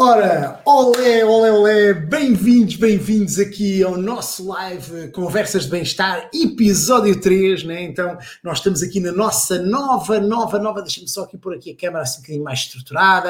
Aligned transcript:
Ora, 0.00 0.62
olé, 0.64 1.24
olé, 1.24 1.50
olé, 1.50 1.92
bem-vindos, 1.92 2.76
bem-vindos 2.76 3.36
aqui 3.36 3.82
ao 3.82 3.98
nosso 3.98 4.46
live 4.46 5.08
Conversas 5.08 5.64
de 5.64 5.70
Bem-Estar, 5.70 6.30
episódio 6.32 7.20
3, 7.20 7.64
né? 7.64 7.82
Então, 7.82 8.16
nós 8.40 8.58
estamos 8.58 8.80
aqui 8.80 9.00
na 9.00 9.10
nossa 9.10 9.60
nova, 9.60 10.20
nova, 10.20 10.56
nova, 10.60 10.82
deixa-me 10.82 11.08
só 11.08 11.24
aqui 11.24 11.36
pôr 11.36 11.54
aqui 11.54 11.72
a 11.72 11.76
câmera 11.76 12.04
assim 12.04 12.18
um 12.18 12.20
bocadinho 12.20 12.44
mais 12.44 12.60
estruturada. 12.60 13.28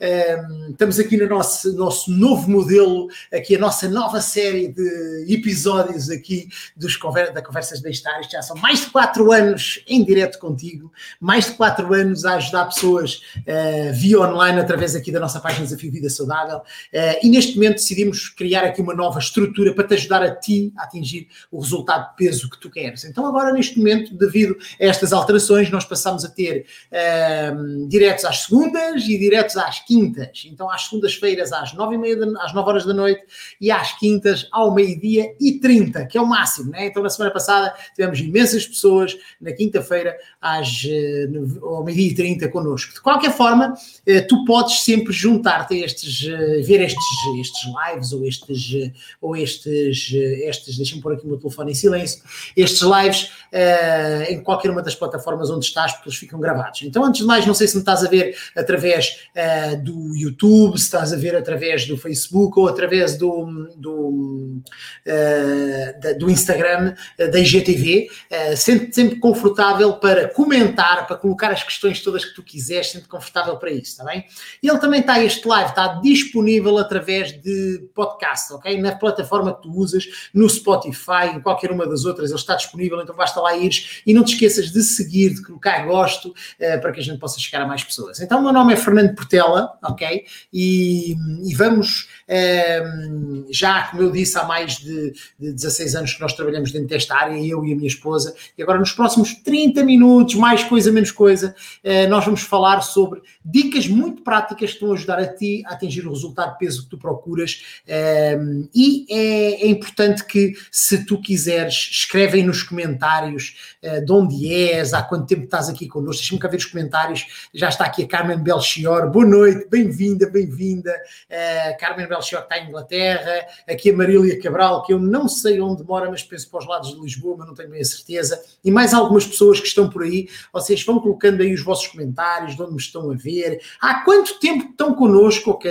Um, 0.00 0.72
estamos 0.72 0.98
aqui 0.98 1.16
no 1.16 1.28
nosso, 1.28 1.72
nosso 1.76 2.10
novo 2.10 2.50
modelo, 2.50 3.06
aqui 3.32 3.54
a 3.54 3.58
nossa 3.60 3.88
nova 3.88 4.20
série 4.20 4.66
de 4.66 5.24
episódios 5.28 6.10
aqui 6.10 6.48
dos 6.76 6.96
Conver 6.96 7.32
da 7.32 7.42
Conversas 7.42 7.78
de 7.78 7.84
Bem-Estar. 7.84 8.28
Já 8.28 8.42
são 8.42 8.56
mais 8.56 8.80
de 8.80 8.86
4 8.86 9.30
anos 9.30 9.84
em 9.86 10.02
direto 10.02 10.40
contigo, 10.40 10.92
mais 11.20 11.44
de 11.44 11.52
4 11.52 11.94
anos 11.94 12.24
a 12.24 12.34
ajudar 12.34 12.64
pessoas 12.64 13.22
uh, 13.36 13.94
via 13.94 14.18
online 14.18 14.58
através 14.58 14.96
aqui 14.96 15.12
da 15.12 15.20
nossa 15.20 15.38
página 15.38 15.64
Desafio 15.64 15.92
Vida 15.92 16.07
vida 16.08 16.10
saudável. 16.10 16.58
Uh, 16.58 17.18
e 17.22 17.28
neste 17.28 17.54
momento 17.54 17.74
decidimos 17.74 18.28
criar 18.28 18.64
aqui 18.64 18.80
uma 18.80 18.94
nova 18.94 19.18
estrutura 19.18 19.74
para 19.74 19.86
te 19.86 19.94
ajudar 19.94 20.22
a 20.22 20.34
ti 20.34 20.72
a 20.76 20.84
atingir 20.84 21.28
o 21.50 21.60
resultado 21.60 22.10
de 22.10 22.16
peso 22.16 22.50
que 22.50 22.58
tu 22.58 22.70
queres. 22.70 23.04
Então, 23.04 23.26
agora, 23.26 23.52
neste 23.52 23.78
momento, 23.78 24.14
devido 24.14 24.56
a 24.80 24.84
estas 24.84 25.12
alterações, 25.12 25.70
nós 25.70 25.84
passamos 25.84 26.24
a 26.24 26.28
ter 26.28 26.64
uh, 26.90 27.86
diretos 27.86 28.24
às 28.24 28.44
segundas 28.44 29.04
e 29.04 29.18
diretos 29.18 29.56
às 29.56 29.80
quintas. 29.80 30.46
Então, 30.46 30.70
às 30.70 30.86
segundas-feiras, 30.86 31.52
às 31.52 31.72
nove 31.74 31.94
e 31.94 31.98
meia, 31.98 32.16
da, 32.16 32.44
às 32.44 32.54
nove 32.54 32.68
horas 32.70 32.84
da 32.84 32.94
noite 32.94 33.22
e 33.60 33.70
às 33.70 33.98
quintas, 33.98 34.48
ao 34.50 34.74
meio-dia 34.74 35.34
e 35.40 35.58
trinta, 35.58 36.06
que 36.06 36.16
é 36.16 36.20
o 36.20 36.26
máximo, 36.26 36.70
né? 36.70 36.86
Então, 36.86 37.02
na 37.02 37.10
semana 37.10 37.32
passada, 37.32 37.74
tivemos 37.94 38.18
imensas 38.20 38.66
pessoas 38.66 39.16
na 39.40 39.52
quinta-feira, 39.52 40.16
às, 40.40 40.84
uh, 40.84 41.66
ao 41.66 41.84
meio-dia 41.84 42.08
e 42.08 42.14
trinta, 42.14 42.48
connosco. 42.48 42.94
De 42.94 43.00
qualquer 43.00 43.32
forma, 43.32 43.74
uh, 43.74 44.26
tu 44.28 44.44
podes 44.44 44.84
sempre 44.84 45.12
juntar-te 45.12 45.74
a 45.74 45.84
este 45.84 45.97
estes, 45.98 46.28
eh, 46.28 46.62
ver 46.62 46.80
estes, 46.80 47.04
estes 47.40 47.62
lives 47.64 48.12
ou 48.12 48.24
estes, 48.24 48.74
eh, 48.74 48.92
ou 49.20 49.36
estes, 49.36 50.10
eh, 50.14 50.48
estes 50.48 50.76
deixem-me 50.76 51.02
pôr 51.02 51.14
aqui 51.14 51.24
o 51.24 51.28
meu 51.28 51.38
telefone 51.38 51.72
em 51.72 51.74
silêncio, 51.74 52.22
estes 52.56 52.82
lives 52.82 53.30
uh, 53.52 54.30
em 54.30 54.42
qualquer 54.42 54.70
uma 54.70 54.82
das 54.82 54.94
plataformas 54.94 55.50
onde 55.50 55.64
estás, 55.64 55.92
porque 55.92 56.08
eles 56.08 56.18
ficam 56.18 56.40
gravados. 56.40 56.82
Então, 56.82 57.04
antes 57.04 57.20
de 57.20 57.26
mais, 57.26 57.46
não 57.46 57.54
sei 57.54 57.66
se 57.66 57.74
me 57.74 57.80
estás 57.80 58.04
a 58.04 58.08
ver 58.08 58.36
através 58.56 59.28
uh, 59.34 59.82
do 59.82 60.14
YouTube, 60.16 60.78
se 60.78 60.84
estás 60.84 61.12
a 61.12 61.16
ver 61.16 61.34
através 61.36 61.86
do 61.86 61.96
Facebook 61.96 62.58
ou 62.58 62.68
através 62.68 63.16
do, 63.16 63.68
do, 63.76 64.60
uh, 65.06 66.18
do 66.18 66.30
Instagram 66.30 66.94
da 67.16 67.38
IGTV. 67.38 68.08
Uh, 68.30 68.56
sente 68.56 68.94
sempre 68.94 69.16
confortável 69.16 69.94
para 69.94 70.28
comentar, 70.28 71.06
para 71.06 71.16
colocar 71.16 71.50
as 71.50 71.62
questões 71.62 72.02
todas 72.02 72.24
que 72.24 72.34
tu 72.34 72.42
quiseres, 72.42 72.90
sente 72.90 73.08
confortável 73.08 73.56
para 73.56 73.70
isso, 73.70 73.92
está 73.92 74.04
bem? 74.04 74.24
E 74.62 74.68
ele 74.68 74.78
também 74.78 75.00
está, 75.00 75.22
este 75.22 75.46
live 75.46 75.70
está 75.70 75.87
disponível 76.00 76.78
através 76.78 77.32
de 77.40 77.88
podcast, 77.94 78.52
ok? 78.52 78.80
Na 78.80 78.94
plataforma 78.94 79.54
que 79.54 79.62
tu 79.62 79.70
usas, 79.70 80.06
no 80.32 80.48
Spotify, 80.48 81.34
em 81.34 81.40
qualquer 81.40 81.70
uma 81.70 81.86
das 81.86 82.04
outras, 82.04 82.30
ele 82.30 82.38
está 82.38 82.54
disponível, 82.54 83.00
então 83.00 83.14
basta 83.14 83.40
lá 83.40 83.56
ires 83.56 84.02
e 84.06 84.14
não 84.14 84.24
te 84.24 84.34
esqueças 84.34 84.70
de 84.70 84.82
seguir, 84.82 85.34
de 85.34 85.42
colocar 85.42 85.84
gosto, 85.86 86.28
uh, 86.30 86.80
para 86.80 86.92
que 86.92 87.00
a 87.00 87.02
gente 87.02 87.18
possa 87.18 87.38
chegar 87.38 87.62
a 87.62 87.66
mais 87.66 87.82
pessoas. 87.82 88.20
Então, 88.20 88.40
o 88.40 88.42
meu 88.42 88.52
nome 88.52 88.72
é 88.72 88.76
Fernando 88.76 89.14
Portela, 89.14 89.78
ok? 89.82 90.24
E, 90.52 91.16
e 91.44 91.54
vamos, 91.54 92.08
uh, 92.28 93.46
já 93.50 93.88
como 93.88 94.02
eu 94.02 94.10
disse, 94.10 94.38
há 94.38 94.44
mais 94.44 94.76
de, 94.76 95.12
de 95.38 95.52
16 95.52 95.94
anos 95.94 96.14
que 96.14 96.20
nós 96.20 96.32
trabalhamos 96.32 96.72
dentro 96.72 96.88
desta 96.88 97.14
área, 97.14 97.34
eu 97.38 97.64
e 97.64 97.72
a 97.72 97.76
minha 97.76 97.88
esposa, 97.88 98.34
e 98.56 98.62
agora 98.62 98.78
nos 98.78 98.92
próximos 98.92 99.34
30 99.34 99.82
minutos, 99.84 100.34
mais 100.34 100.64
coisa, 100.64 100.92
menos 100.92 101.10
coisa, 101.10 101.54
uh, 101.84 102.08
nós 102.08 102.24
vamos 102.24 102.42
falar 102.42 102.80
sobre 102.82 103.20
dicas 103.44 103.86
muito 103.86 104.22
práticas 104.22 104.72
que 104.72 104.84
a 104.84 104.92
ajudar 104.92 105.18
a 105.18 105.26
ti 105.26 105.62
a 105.66 105.76
atingir 105.78 106.06
o 106.06 106.10
resultado 106.10 106.52
de 106.52 106.58
peso 106.58 106.84
que 106.84 106.90
tu 106.90 106.98
procuras. 106.98 107.64
Um, 107.88 108.68
e 108.74 109.06
é, 109.08 109.64
é, 109.64 109.68
importante 109.68 110.24
que, 110.24 110.52
se 110.70 111.06
tu 111.06 111.20
quiseres, 111.20 111.74
escreve 111.74 112.38
aí 112.38 112.44
nos 112.44 112.62
comentários 112.62 113.76
uh, 113.82 114.04
de 114.04 114.12
onde 114.12 114.52
és, 114.52 114.92
há 114.92 115.02
quanto 115.02 115.26
tempo 115.26 115.44
estás 115.44 115.68
aqui 115.68 115.88
connosco. 115.88 116.20
Deixa-me 116.20 116.40
cá 116.40 116.48
ver 116.48 116.56
os 116.56 116.66
comentários. 116.66 117.48
Já 117.54 117.68
está 117.68 117.84
aqui 117.84 118.02
a 118.02 118.08
Carmen 118.08 118.38
Belchior. 118.38 119.10
Boa 119.10 119.24
noite, 119.24 119.66
bem-vinda, 119.70 120.28
bem-vinda. 120.28 120.92
Uh, 121.30 121.78
Carmen 121.78 122.06
Belchior 122.06 122.42
está 122.42 122.58
em 122.58 122.68
Inglaterra. 122.68 123.46
Aqui 123.68 123.90
a 123.90 123.96
Marília 123.96 124.40
Cabral, 124.40 124.82
que 124.82 124.92
eu 124.92 124.98
não 124.98 125.28
sei 125.28 125.60
onde 125.60 125.84
mora, 125.84 126.10
mas 126.10 126.22
penso 126.22 126.50
para 126.50 126.58
os 126.60 126.66
lados 126.66 126.94
de 126.94 127.00
Lisboa, 127.00 127.36
mas 127.38 127.46
não 127.46 127.54
tenho 127.54 127.70
bem 127.70 127.80
a 127.80 127.84
certeza. 127.84 128.42
E 128.64 128.70
mais 128.70 128.92
algumas 128.92 129.26
pessoas 129.26 129.60
que 129.60 129.66
estão 129.66 129.88
por 129.88 130.02
aí. 130.02 130.28
Vocês 130.52 130.84
vão 130.84 131.00
colocando 131.00 131.42
aí 131.42 131.54
os 131.54 131.62
vossos 131.62 131.86
comentários, 131.86 132.56
de 132.56 132.62
onde 132.62 132.72
me 132.72 132.80
estão 132.80 133.10
a 133.10 133.14
ver. 133.14 133.60
Há 133.80 134.04
quanto 134.04 134.38
tempo 134.40 134.70
estão 134.70 134.94
connosco, 134.94 135.52
ok? 135.52 135.67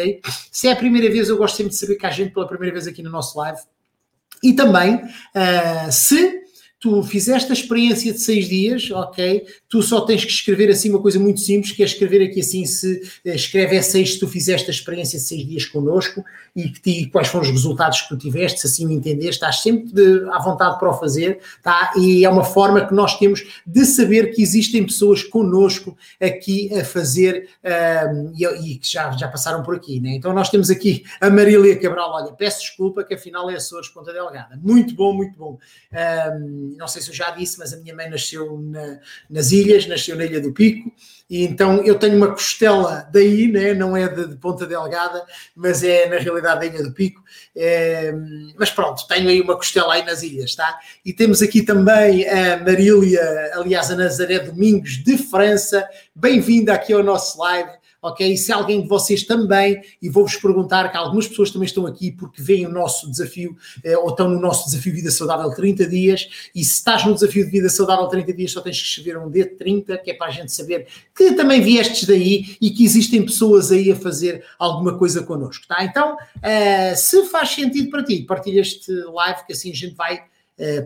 Se 0.52 0.68
é 0.68 0.72
a 0.72 0.76
primeira 0.76 1.10
vez, 1.12 1.30
eu 1.30 1.38
gosto 1.38 1.58
sempre 1.58 1.72
de 1.72 1.78
saber 1.78 1.96
que 1.96 2.06
há 2.06 2.12
gente 2.12 2.34
pela 2.34 2.48
primeira 2.48 2.74
vez 2.74 2.88
aqui 2.88 3.02
no 3.04 3.10
nosso 3.10 3.38
live. 3.38 3.60
E 4.44 4.54
também, 4.54 4.96
uh, 4.96 5.92
se 5.92 6.47
tu 6.80 7.02
fizeste 7.02 7.52
a 7.52 7.54
experiência 7.54 8.14
de 8.14 8.20
seis 8.20 8.48
dias, 8.48 8.92
ok, 8.92 9.46
tu 9.68 9.82
só 9.82 10.02
tens 10.02 10.24
que 10.24 10.32
escrever 10.32 10.70
assim 10.70 10.90
uma 10.92 11.02
coisa 11.02 11.20
muito 11.20 11.40
simples, 11.40 11.72
que 11.72 11.82
é 11.82 11.86
escrever 11.86 12.22
aqui 12.24 12.40
assim, 12.40 12.66
se 12.66 13.02
eh, 13.26 13.36
escreve 13.36 13.76
é 13.76 13.82
seis 13.82 14.14
se 14.14 14.20
tu 14.20 14.28
fizeste 14.28 14.68
a 14.70 14.74
experiência 14.74 15.18
de 15.18 15.26
seis 15.26 15.46
dias 15.46 15.66
connosco 15.66 16.24
e 16.56 16.70
que 16.70 17.08
quais 17.08 17.28
foram 17.28 17.46
os 17.46 17.52
resultados 17.52 18.02
que 18.02 18.10
tu 18.10 18.18
tiveste, 18.18 18.60
se 18.60 18.68
assim 18.68 18.86
o 18.86 18.92
entendeste, 18.92 19.32
estás 19.32 19.62
sempre 19.62 19.92
de, 19.92 20.30
à 20.30 20.40
vontade 20.40 20.78
para 20.78 20.90
o 20.90 20.94
fazer, 20.94 21.40
tá? 21.64 21.94
E 21.98 22.24
é 22.24 22.30
uma 22.30 22.44
forma 22.44 22.86
que 22.86 22.94
nós 22.94 23.18
temos 23.18 23.44
de 23.66 23.86
saber 23.86 24.34
que 24.34 24.42
existem 24.42 24.86
pessoas 24.86 25.24
connosco 25.24 25.98
aqui 26.22 26.74
a 26.78 26.84
fazer 26.84 27.50
e, 28.36 28.78
que 28.78 28.88
já, 28.88 29.12
já 29.12 29.28
passaram 29.28 29.64
por 29.64 29.76
aqui, 29.76 30.00
né? 30.00 30.12
Então 30.16 30.34
nós 30.34 30.50
temos 30.50 30.70
aqui 30.70 31.04
a 31.20 31.30
Marília 31.30 31.78
Cabral, 31.80 32.12
olha, 32.12 32.34
peço 32.34 32.62
desculpa 32.62 33.04
que 33.04 33.14
afinal 33.14 33.50
é 33.50 33.56
Açores 33.56 33.90
Ponta 33.90 34.14
Delgada. 34.14 34.60
Muito 34.62 34.96
bom, 34.96 35.14
muito 35.14 35.38
bom. 35.38 35.58
Um, 35.94 36.67
não 36.76 36.88
sei 36.88 37.02
se 37.02 37.10
eu 37.10 37.16
já 37.16 37.32
disse, 37.32 37.58
mas 37.60 37.74
a 37.74 37.78
minha 37.78 37.96
mãe 37.96 38.10
nasceu 38.10 38.60
na, 38.60 39.00
nas 39.30 39.52
ilhas, 39.52 39.86
nasceu 39.86 40.16
na 40.16 40.26
Ilha 40.26 40.42
do 40.42 40.54
Pico, 40.54 40.92
e 41.30 41.44
então 41.44 41.84
eu 41.84 41.96
tenho 42.00 42.16
uma 42.16 42.32
costela 42.32 43.08
daí, 43.12 43.48
né? 43.48 43.74
não 43.74 43.96
é 43.96 44.08
de, 44.08 44.28
de 44.28 44.36
Ponta 44.36 44.66
Delgada, 44.66 45.26
mas 45.56 45.84
é 45.84 46.08
na 46.08 46.18
realidade 46.18 46.60
da 46.60 46.66
Ilha 46.66 46.84
do 46.84 46.94
Pico. 46.94 47.22
É, 47.56 48.14
mas 48.58 48.72
pronto, 48.72 49.08
tenho 49.08 49.30
aí 49.30 49.42
uma 49.42 49.56
costela 49.56 49.94
aí 49.94 50.06
nas 50.06 50.24
ilhas, 50.24 50.56
tá? 50.56 50.80
E 51.06 51.12
temos 51.14 51.42
aqui 51.42 51.62
também 51.62 52.28
a 52.28 52.58
Marília, 52.58 53.52
aliás, 53.56 53.92
a 53.92 53.96
Nazaré 53.96 54.40
Domingos 54.40 55.04
de 55.04 55.18
França. 55.18 55.88
Bem-vinda 56.16 56.74
aqui 56.74 56.94
ao 56.94 57.04
nosso 57.04 57.38
live 57.40 57.77
ok? 58.02 58.34
E 58.34 58.38
se 58.38 58.52
alguém 58.52 58.82
de 58.82 58.88
vocês 58.88 59.24
também, 59.24 59.82
e 60.02 60.10
vou-vos 60.10 60.36
perguntar 60.36 60.90
que 60.90 60.98
algumas 60.98 61.28
pessoas 61.28 61.52
também 61.52 61.66
estão 61.66 61.86
aqui 61.86 62.12
porque 62.12 62.42
veem 62.42 62.66
o 62.66 62.70
nosso 62.70 63.10
desafio, 63.10 63.56
eh, 63.84 63.98
ou 63.98 64.10
estão 64.10 64.30
no 64.30 64.40
nosso 64.40 64.66
desafio 64.66 64.94
Vida 64.94 65.12
Saudável 65.12 65.50
30 65.52 65.88
dias, 65.88 66.50
e 66.54 66.64
se 66.64 66.74
estás 66.74 67.06
no 67.06 67.14
desafio 67.14 67.46
de 67.46 67.52
Vida 67.52 67.70
Saudável 67.70 68.08
30 68.08 68.34
dias, 68.34 68.52
só 68.52 68.62
tens 68.62 68.80
que 68.80 68.88
escrever 68.88 69.18
um 69.18 69.30
D30, 69.30 70.02
que 70.04 70.12
é 70.12 70.14
para 70.14 70.28
a 70.28 70.32
gente 70.32 70.52
saber 70.52 70.88
que 71.16 71.34
também 71.34 71.62
viestes 71.62 72.08
daí 72.08 72.56
e 72.62 72.72
que 72.72 72.84
existem 72.84 73.24
pessoas 73.26 73.72
aí 73.72 73.92
a 73.92 73.96
fazer 73.96 74.44
alguma 74.58 74.98
coisa 74.98 75.24
connosco, 75.24 75.66
tá? 75.68 75.84
Então, 75.84 76.18
eh, 76.42 76.96
se 76.96 77.26
faz 77.26 77.50
sentido 77.50 77.90
para 77.90 78.04
ti, 78.04 78.24
partilha 78.24 78.62
este 78.62 78.92
live, 78.92 79.46
que 79.46 79.54
assim 79.54 79.72
a 79.72 79.76
gente 79.76 79.96
vai 79.96 80.24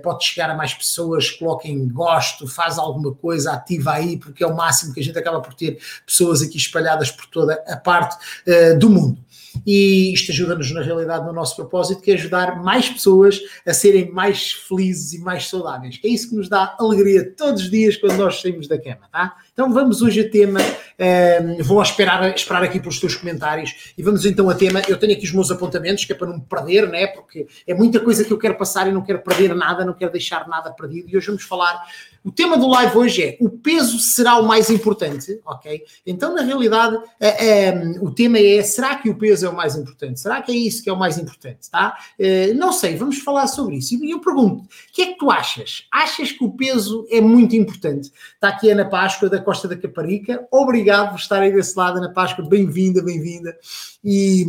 pode 0.03 0.25
chegar 0.25 0.49
a 0.49 0.55
mais 0.55 0.73
pessoas, 0.73 1.29
coloquem 1.31 1.87
gosto, 1.87 2.47
faz 2.47 2.77
alguma 2.77 3.13
coisa, 3.13 3.53
ativa 3.53 3.93
aí, 3.93 4.17
porque 4.17 4.43
é 4.43 4.47
o 4.47 4.55
máximo 4.55 4.93
que 4.93 4.99
a 4.99 5.03
gente 5.03 5.17
acaba 5.17 5.39
por 5.41 5.53
ter 5.53 5.79
pessoas 6.05 6.41
aqui 6.41 6.57
espalhadas 6.57 7.09
por 7.09 7.25
toda 7.27 7.53
a 7.67 7.77
parte 7.77 8.17
uh, 8.47 8.77
do 8.77 8.89
mundo. 8.89 9.17
E 9.65 10.13
isto 10.13 10.31
ajuda-nos, 10.31 10.71
na 10.71 10.81
realidade, 10.81 11.25
no 11.25 11.33
nosso 11.33 11.55
propósito, 11.55 12.01
que 12.01 12.11
é 12.11 12.13
ajudar 12.13 12.61
mais 12.63 12.89
pessoas 12.89 13.39
a 13.67 13.73
serem 13.73 14.11
mais 14.11 14.51
felizes 14.51 15.13
e 15.13 15.19
mais 15.19 15.47
saudáveis. 15.49 15.99
É 16.03 16.07
isso 16.07 16.29
que 16.29 16.35
nos 16.35 16.47
dá 16.47 16.75
alegria 16.79 17.33
todos 17.35 17.63
os 17.63 17.69
dias 17.69 17.97
quando 17.97 18.17
nós 18.17 18.41
saímos 18.41 18.67
da 18.67 18.81
cama, 18.81 19.09
tá? 19.11 19.35
Então 19.53 19.73
vamos 19.73 20.01
hoje 20.01 20.21
a 20.21 20.29
tema, 20.29 20.61
um, 20.61 20.63
ehm, 20.97 21.61
vou 21.61 21.81
esperar, 21.81 22.33
esperar 22.33 22.63
aqui 22.63 22.79
pelos 22.79 23.01
teus 23.01 23.15
comentários 23.15 23.93
e 23.97 24.01
vamos 24.01 24.25
então 24.25 24.49
a 24.49 24.55
tema, 24.55 24.81
eu 24.87 24.97
tenho 24.97 25.11
aqui 25.11 25.25
os 25.25 25.33
meus 25.33 25.51
apontamentos, 25.51 26.05
que 26.05 26.13
é 26.13 26.15
para 26.15 26.27
não 26.27 26.37
me 26.37 26.41
perder, 26.41 26.87
né? 26.87 27.07
porque 27.07 27.45
é 27.67 27.73
muita 27.73 27.99
coisa 27.99 28.23
que 28.23 28.31
eu 28.31 28.37
quero 28.37 28.57
passar 28.57 28.87
e 28.87 28.93
não 28.93 29.03
quero 29.03 29.19
perder 29.19 29.53
nada, 29.53 29.83
não 29.83 29.93
quero 29.93 30.09
deixar 30.09 30.47
nada 30.47 30.71
perdido 30.71 31.09
e 31.09 31.17
hoje 31.17 31.27
vamos 31.27 31.43
falar 31.43 31.85
o 32.23 32.31
tema 32.31 32.55
do 32.55 32.67
live 32.67 32.95
hoje 32.95 33.23
é 33.23 33.37
o 33.39 33.49
peso 33.49 33.97
será 33.97 34.37
o 34.37 34.45
mais 34.45 34.69
importante, 34.69 35.39
ok? 35.43 35.83
Então, 36.05 36.35
na 36.35 36.43
realidade, 36.43 36.95
é, 37.19 37.69
é, 37.69 37.83
o 37.99 38.11
tema 38.11 38.37
é: 38.37 38.61
será 38.61 38.95
que 38.95 39.09
o 39.09 39.17
peso 39.17 39.47
é 39.47 39.49
o 39.49 39.55
mais 39.55 39.75
importante? 39.75 40.19
Será 40.19 40.39
que 40.39 40.51
é 40.51 40.55
isso 40.55 40.83
que 40.83 40.89
é 40.89 40.93
o 40.93 40.99
mais 40.99 41.17
importante? 41.17 41.69
Tá? 41.71 41.97
É, 42.19 42.53
não 42.53 42.71
sei, 42.71 42.95
vamos 42.95 43.17
falar 43.19 43.47
sobre 43.47 43.77
isso. 43.77 43.95
E 43.95 44.11
eu 44.11 44.19
pergunto: 44.19 44.63
o 44.63 44.67
que 44.93 45.01
é 45.01 45.05
que 45.07 45.17
tu 45.17 45.31
achas? 45.31 45.87
Achas 45.91 46.31
que 46.31 46.43
o 46.43 46.51
peso 46.51 47.07
é 47.09 47.19
muito 47.19 47.55
importante? 47.55 48.11
Está 48.35 48.49
aqui 48.49 48.69
Ana 48.69 48.85
Páscoa, 48.85 49.27
da 49.27 49.40
Costa 49.41 49.67
da 49.67 49.75
Caparica. 49.75 50.47
Obrigado 50.51 51.11
por 51.11 51.19
estar 51.19 51.41
aí 51.41 51.51
desse 51.51 51.77
lado, 51.77 51.97
Ana 51.97 52.13
Páscoa. 52.13 52.47
Bem-vinda, 52.47 53.01
bem-vinda. 53.01 53.57
E. 54.03 54.45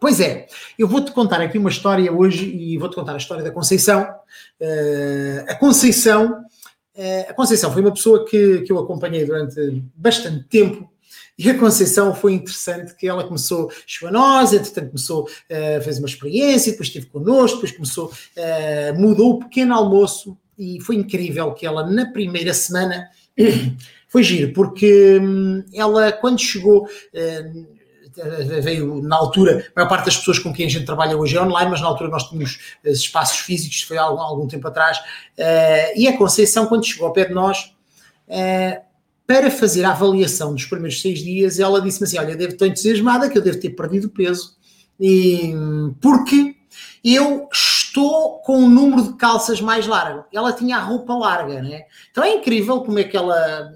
Pois 0.00 0.20
é, 0.20 0.46
eu 0.78 0.86
vou-te 0.86 1.12
contar 1.12 1.40
aqui 1.40 1.56
uma 1.56 1.70
história 1.70 2.12
hoje 2.12 2.44
e 2.44 2.76
vou-te 2.76 2.94
contar 2.94 3.14
a 3.14 3.16
história 3.16 3.42
da 3.42 3.50
Conceição. 3.50 4.02
Uh, 4.60 5.44
a 5.48 5.54
Conceição, 5.54 6.44
uh, 6.94 7.30
a 7.30 7.32
Conceição 7.32 7.72
foi 7.72 7.80
uma 7.80 7.92
pessoa 7.92 8.24
que, 8.26 8.62
que 8.62 8.72
eu 8.72 8.78
acompanhei 8.78 9.24
durante 9.24 9.82
bastante 9.96 10.44
tempo 10.44 10.90
E 11.36 11.50
a 11.50 11.58
Conceição 11.58 12.14
foi 12.14 12.34
interessante 12.34 12.94
que 12.94 13.08
ela 13.08 13.24
começou, 13.24 13.70
chegou 13.86 14.08
a 14.08 14.12
nós, 14.12 14.52
entretanto 14.52 14.90
começou, 14.90 15.24
uh, 15.24 15.82
fez 15.82 15.98
uma 15.98 16.06
experiência, 16.06 16.70
depois 16.70 16.88
esteve 16.88 17.06
connosco, 17.06 17.56
depois 17.56 17.72
começou, 17.72 18.06
uh, 18.06 19.00
mudou 19.00 19.32
o 19.32 19.38
pequeno 19.40 19.74
almoço 19.74 20.38
e 20.56 20.80
foi 20.80 20.94
incrível 20.94 21.52
que 21.52 21.66
ela 21.66 21.84
na 21.90 22.06
primeira 22.12 22.54
semana 22.54 23.08
foi 24.08 24.22
giro, 24.22 24.52
porque 24.52 25.18
hum, 25.20 25.64
ela 25.74 26.12
quando 26.12 26.40
chegou 26.40 26.84
uh, 26.84 27.74
veio 28.62 29.02
na 29.02 29.16
altura, 29.16 29.66
a 29.74 29.80
maior 29.80 29.88
parte 29.88 30.06
das 30.06 30.16
pessoas 30.16 30.38
com 30.38 30.52
quem 30.52 30.66
a 30.66 30.70
gente 30.70 30.86
trabalha 30.86 31.16
hoje 31.16 31.36
é 31.36 31.42
online, 31.42 31.70
mas 31.70 31.80
na 31.80 31.88
altura 31.88 32.10
nós 32.10 32.28
tínhamos 32.28 32.60
espaços 32.84 33.38
físicos, 33.38 33.82
foi 33.82 33.98
há 33.98 34.02
algum, 34.02 34.20
algum 34.20 34.46
tempo 34.46 34.68
atrás, 34.68 34.98
uh, 34.98 35.92
e 35.96 36.06
a 36.06 36.16
Conceição, 36.16 36.66
quando 36.66 36.86
chegou 36.86 37.08
ao 37.08 37.12
pé 37.12 37.24
de 37.24 37.34
nós, 37.34 37.74
uh, 38.28 38.84
para 39.26 39.50
fazer 39.50 39.84
a 39.84 39.90
avaliação 39.90 40.54
dos 40.54 40.66
primeiros 40.66 41.00
seis 41.00 41.20
dias, 41.20 41.58
ela 41.58 41.80
disse-me 41.80 42.06
assim: 42.06 42.18
Olha, 42.18 42.32
eu 42.32 42.36
devo 42.36 42.52
estar 42.52 42.66
entusiasmada 42.66 43.30
que 43.30 43.38
eu 43.38 43.42
devo 43.42 43.58
ter 43.58 43.70
perdido 43.70 44.10
peso, 44.10 44.54
e 45.00 45.52
porque 46.00 46.54
eu 47.02 47.48
estou 47.94 48.40
com 48.40 48.58
um 48.58 48.68
número 48.68 49.04
de 49.04 49.12
calças 49.16 49.60
mais 49.60 49.86
largo. 49.86 50.24
Ela 50.32 50.52
tinha 50.52 50.78
a 50.78 50.80
roupa 50.80 51.14
larga, 51.14 51.62
né? 51.62 51.84
Então 52.10 52.24
é 52.24 52.34
incrível 52.34 52.80
como 52.80 52.98
é 52.98 53.04
que 53.04 53.16
ela 53.16 53.72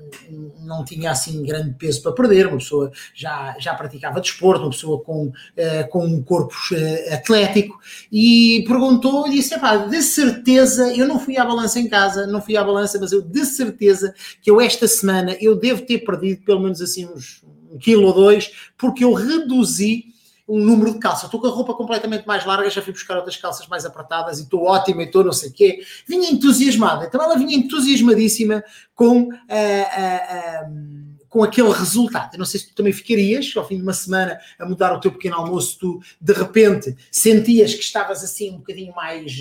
não 0.60 0.84
tinha 0.84 1.12
assim 1.12 1.44
grande 1.44 1.74
peso 1.78 2.02
para 2.02 2.10
perder. 2.12 2.48
Uma 2.48 2.58
pessoa 2.58 2.90
já, 3.14 3.54
já 3.60 3.72
praticava 3.74 4.20
desporto, 4.20 4.62
uma 4.62 4.70
pessoa 4.70 5.00
com, 5.04 5.26
uh, 5.26 5.88
com 5.90 6.04
um 6.04 6.20
corpo 6.20 6.52
uh, 6.72 7.14
atlético, 7.14 7.78
e 8.10 8.64
perguntou 8.66 9.28
e 9.28 9.30
disse: 9.30 9.54
de 9.88 10.02
certeza, 10.02 10.92
eu 10.96 11.06
não 11.06 11.20
fui 11.20 11.38
à 11.38 11.44
balança 11.44 11.78
em 11.78 11.88
casa, 11.88 12.26
não 12.26 12.42
fui 12.42 12.56
à 12.56 12.64
balança, 12.64 12.98
mas 13.00 13.12
eu 13.12 13.22
de 13.22 13.46
certeza 13.46 14.12
que 14.42 14.50
eu 14.50 14.60
esta 14.60 14.88
semana 14.88 15.36
eu 15.40 15.54
devo 15.54 15.82
ter 15.82 15.98
perdido 15.98 16.42
pelo 16.44 16.60
menos 16.60 16.82
assim 16.82 17.06
uns 17.06 17.46
um 17.70 17.78
quilo 17.78 18.06
ou 18.06 18.14
dois, 18.14 18.50
porque 18.76 19.04
eu 19.04 19.12
reduzi 19.12 20.06
um 20.48 20.58
número 20.58 20.94
de 20.94 20.98
calças. 20.98 21.24
Estou 21.24 21.40
com 21.40 21.46
a 21.46 21.50
roupa 21.50 21.74
completamente 21.74 22.26
mais 22.26 22.44
larga, 22.46 22.70
já 22.70 22.80
fui 22.80 22.92
buscar 22.92 23.16
outras 23.16 23.36
calças 23.36 23.68
mais 23.68 23.84
apertadas 23.84 24.38
e 24.38 24.44
estou 24.44 24.64
ótima 24.64 25.02
e 25.02 25.04
estou 25.04 25.22
não 25.22 25.32
sei 25.32 25.50
o 25.50 25.52
quê. 25.52 25.84
Vinha 26.06 26.30
entusiasmada. 26.30 27.04
Então 27.04 27.22
ela 27.22 27.36
vinha 27.36 27.54
entusiasmadíssima 27.54 28.64
com, 28.94 29.24
uh, 29.24 29.28
uh, 29.28 30.64
uh, 30.64 31.26
com 31.28 31.42
aquele 31.42 31.70
resultado. 31.70 32.32
Eu 32.32 32.38
não 32.38 32.46
sei 32.46 32.60
se 32.60 32.68
tu 32.68 32.74
também 32.74 32.94
ficarias, 32.94 33.52
ao 33.54 33.66
fim 33.66 33.76
de 33.76 33.82
uma 33.82 33.92
semana, 33.92 34.40
a 34.58 34.64
mudar 34.64 34.94
o 34.94 35.00
teu 35.00 35.12
pequeno 35.12 35.36
almoço, 35.36 35.78
tu 35.78 36.00
de 36.18 36.32
repente 36.32 36.96
sentias 37.12 37.74
que 37.74 37.82
estavas 37.82 38.24
assim 38.24 38.54
um 38.54 38.58
bocadinho 38.58 38.94
mais, 38.94 39.36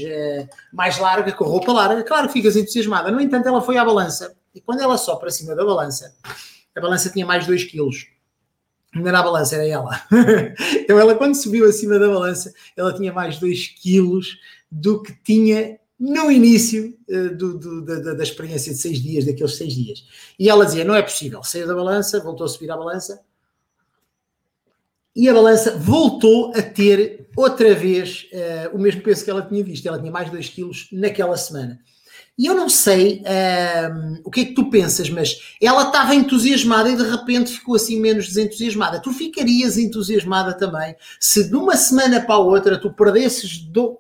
mais 0.74 1.00
larga, 1.00 1.32
com 1.32 1.46
a 1.46 1.48
roupa 1.48 1.72
larga. 1.72 2.04
Claro 2.04 2.28
que 2.28 2.34
ficas 2.34 2.58
entusiasmada. 2.58 3.10
No 3.10 3.22
entanto, 3.22 3.48
ela 3.48 3.62
foi 3.62 3.78
à 3.78 3.86
balança. 3.86 4.36
E 4.54 4.60
quando 4.60 4.82
ela 4.82 4.98
só 4.98 5.16
para 5.16 5.30
cima 5.30 5.56
da 5.56 5.64
balança, 5.64 6.14
a 6.76 6.82
balança 6.82 7.10
tinha 7.10 7.26
mais 7.26 7.48
2 7.48 7.64
quilos 7.64 8.17
não 8.94 9.08
era 9.08 9.20
a 9.20 9.24
balança, 9.24 9.56
era 9.56 9.68
ela. 9.68 10.02
então 10.76 11.00
ela 11.00 11.16
quando 11.16 11.36
subiu 11.36 11.68
acima 11.68 12.00
da 12.00 12.08
balança, 12.08 12.54
ela 12.76 12.94
tinha 12.94 13.12
mais 13.12 13.38
2 13.38 13.68
quilos 13.80 14.38
do 14.72 15.02
que 15.02 15.14
tinha 15.24 15.80
no 16.00 16.32
início 16.32 16.98
uh, 17.10 17.36
do, 17.36 17.58
do, 17.58 17.82
da, 17.84 18.14
da, 18.14 18.24
experiência 18.24 18.72
de 18.72 18.80
seis 18.80 19.02
dias, 19.02 19.26
daqueles 19.26 19.56
seis 19.56 19.74
dias. 19.74 20.06
E 20.38 20.50
ela 20.50 20.66
dizia, 20.66 20.86
não 20.86 20.96
é 20.96 21.02
possível. 21.02 21.44
Saiu 21.44 21.68
da 21.68 21.74
balança, 21.74 22.20
voltou 22.20 22.46
a 22.46 22.50
subir 22.50 22.70
à 22.72 22.78
balança, 22.78 23.22
e 25.16 25.28
a 25.28 25.34
balança 25.34 25.76
voltou 25.76 26.54
a 26.56 26.62
ter 26.62 27.28
outra 27.36 27.74
vez 27.74 28.28
uh, 28.32 28.76
o 28.76 28.80
mesmo 28.80 29.02
peso 29.02 29.26
que 29.26 29.32
ela 29.32 29.42
tinha 29.42 29.64
visto. 29.64 29.88
Ela 29.88 30.00
tinha 30.00 30.12
mais 30.12 30.30
2 30.30 30.50
quilos 30.50 30.88
naquela 30.92 31.36
semana. 31.36 31.80
E 32.38 32.46
eu 32.46 32.54
não 32.54 32.70
sei 32.70 33.24
um, 33.24 34.22
o 34.24 34.30
que 34.30 34.42
é 34.42 34.46
que 34.46 34.54
tu 34.54 34.70
pensas, 34.70 35.10
mas 35.10 35.56
ela 35.60 35.88
estava 35.88 36.14
entusiasmada 36.14 36.90
e 36.90 36.96
de 36.96 37.10
repente 37.10 37.52
ficou 37.52 37.76
assim 37.76 38.00
menos 38.00 38.28
desentusiasmada. 38.28 39.02
Tu 39.02 39.12
ficarias 39.12 39.78
entusiasmada 39.78 40.54
também 40.54 40.96
se 41.20 41.50
de 41.50 41.56
uma 41.56 41.76
semana 41.76 42.22
para 42.22 42.36
a 42.36 42.40
outra 42.40 42.80
tu 42.80 42.94
perdesses 42.94 43.58
do, 43.58 44.00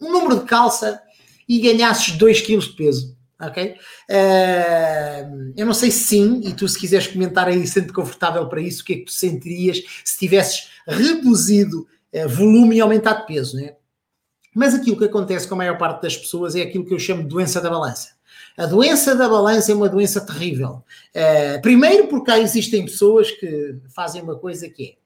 um 0.00 0.10
número 0.10 0.40
de 0.40 0.46
calça 0.46 1.00
e 1.46 1.60
ganhasses 1.60 2.16
2 2.16 2.40
kg 2.40 2.58
de 2.58 2.70
peso. 2.70 3.16
Ok? 3.38 3.74
Uh, 4.08 5.52
eu 5.56 5.66
não 5.66 5.74
sei 5.74 5.90
se 5.90 6.04
sim, 6.04 6.40
e 6.44 6.54
tu, 6.54 6.68
se 6.68 6.78
quiseres 6.78 7.08
comentar 7.08 7.48
aí, 7.48 7.66
sendo 7.66 7.92
confortável 7.92 8.48
para 8.48 8.60
isso, 8.60 8.82
o 8.82 8.84
que 8.84 8.92
é 8.92 8.96
que 8.98 9.06
tu 9.06 9.12
sentirias 9.12 9.82
se 10.04 10.16
tivesses 10.16 10.70
reduzido 10.86 11.86
uh, 12.14 12.28
volume 12.28 12.76
e 12.76 12.80
aumentado 12.80 13.26
peso, 13.26 13.56
né? 13.56 13.74
Mas 14.54 14.74
aquilo 14.74 14.96
que 14.96 15.04
acontece 15.04 15.48
com 15.48 15.54
a 15.54 15.58
maior 15.58 15.78
parte 15.78 16.02
das 16.02 16.16
pessoas 16.16 16.54
é 16.54 16.62
aquilo 16.62 16.84
que 16.84 16.94
eu 16.94 16.98
chamo 16.98 17.22
de 17.22 17.28
doença 17.28 17.60
da 17.60 17.70
balança. 17.70 18.10
A 18.56 18.66
doença 18.66 19.14
da 19.14 19.28
balança 19.28 19.72
é 19.72 19.74
uma 19.74 19.88
doença 19.88 20.20
terrível. 20.20 20.84
Uh, 21.14 21.60
primeiro, 21.62 22.08
porque 22.08 22.26
cá 22.26 22.38
existem 22.38 22.84
pessoas 22.84 23.30
que 23.30 23.76
fazem 23.94 24.20
uma 24.22 24.36
coisa 24.36 24.68
que 24.68 24.84
é 24.84 25.02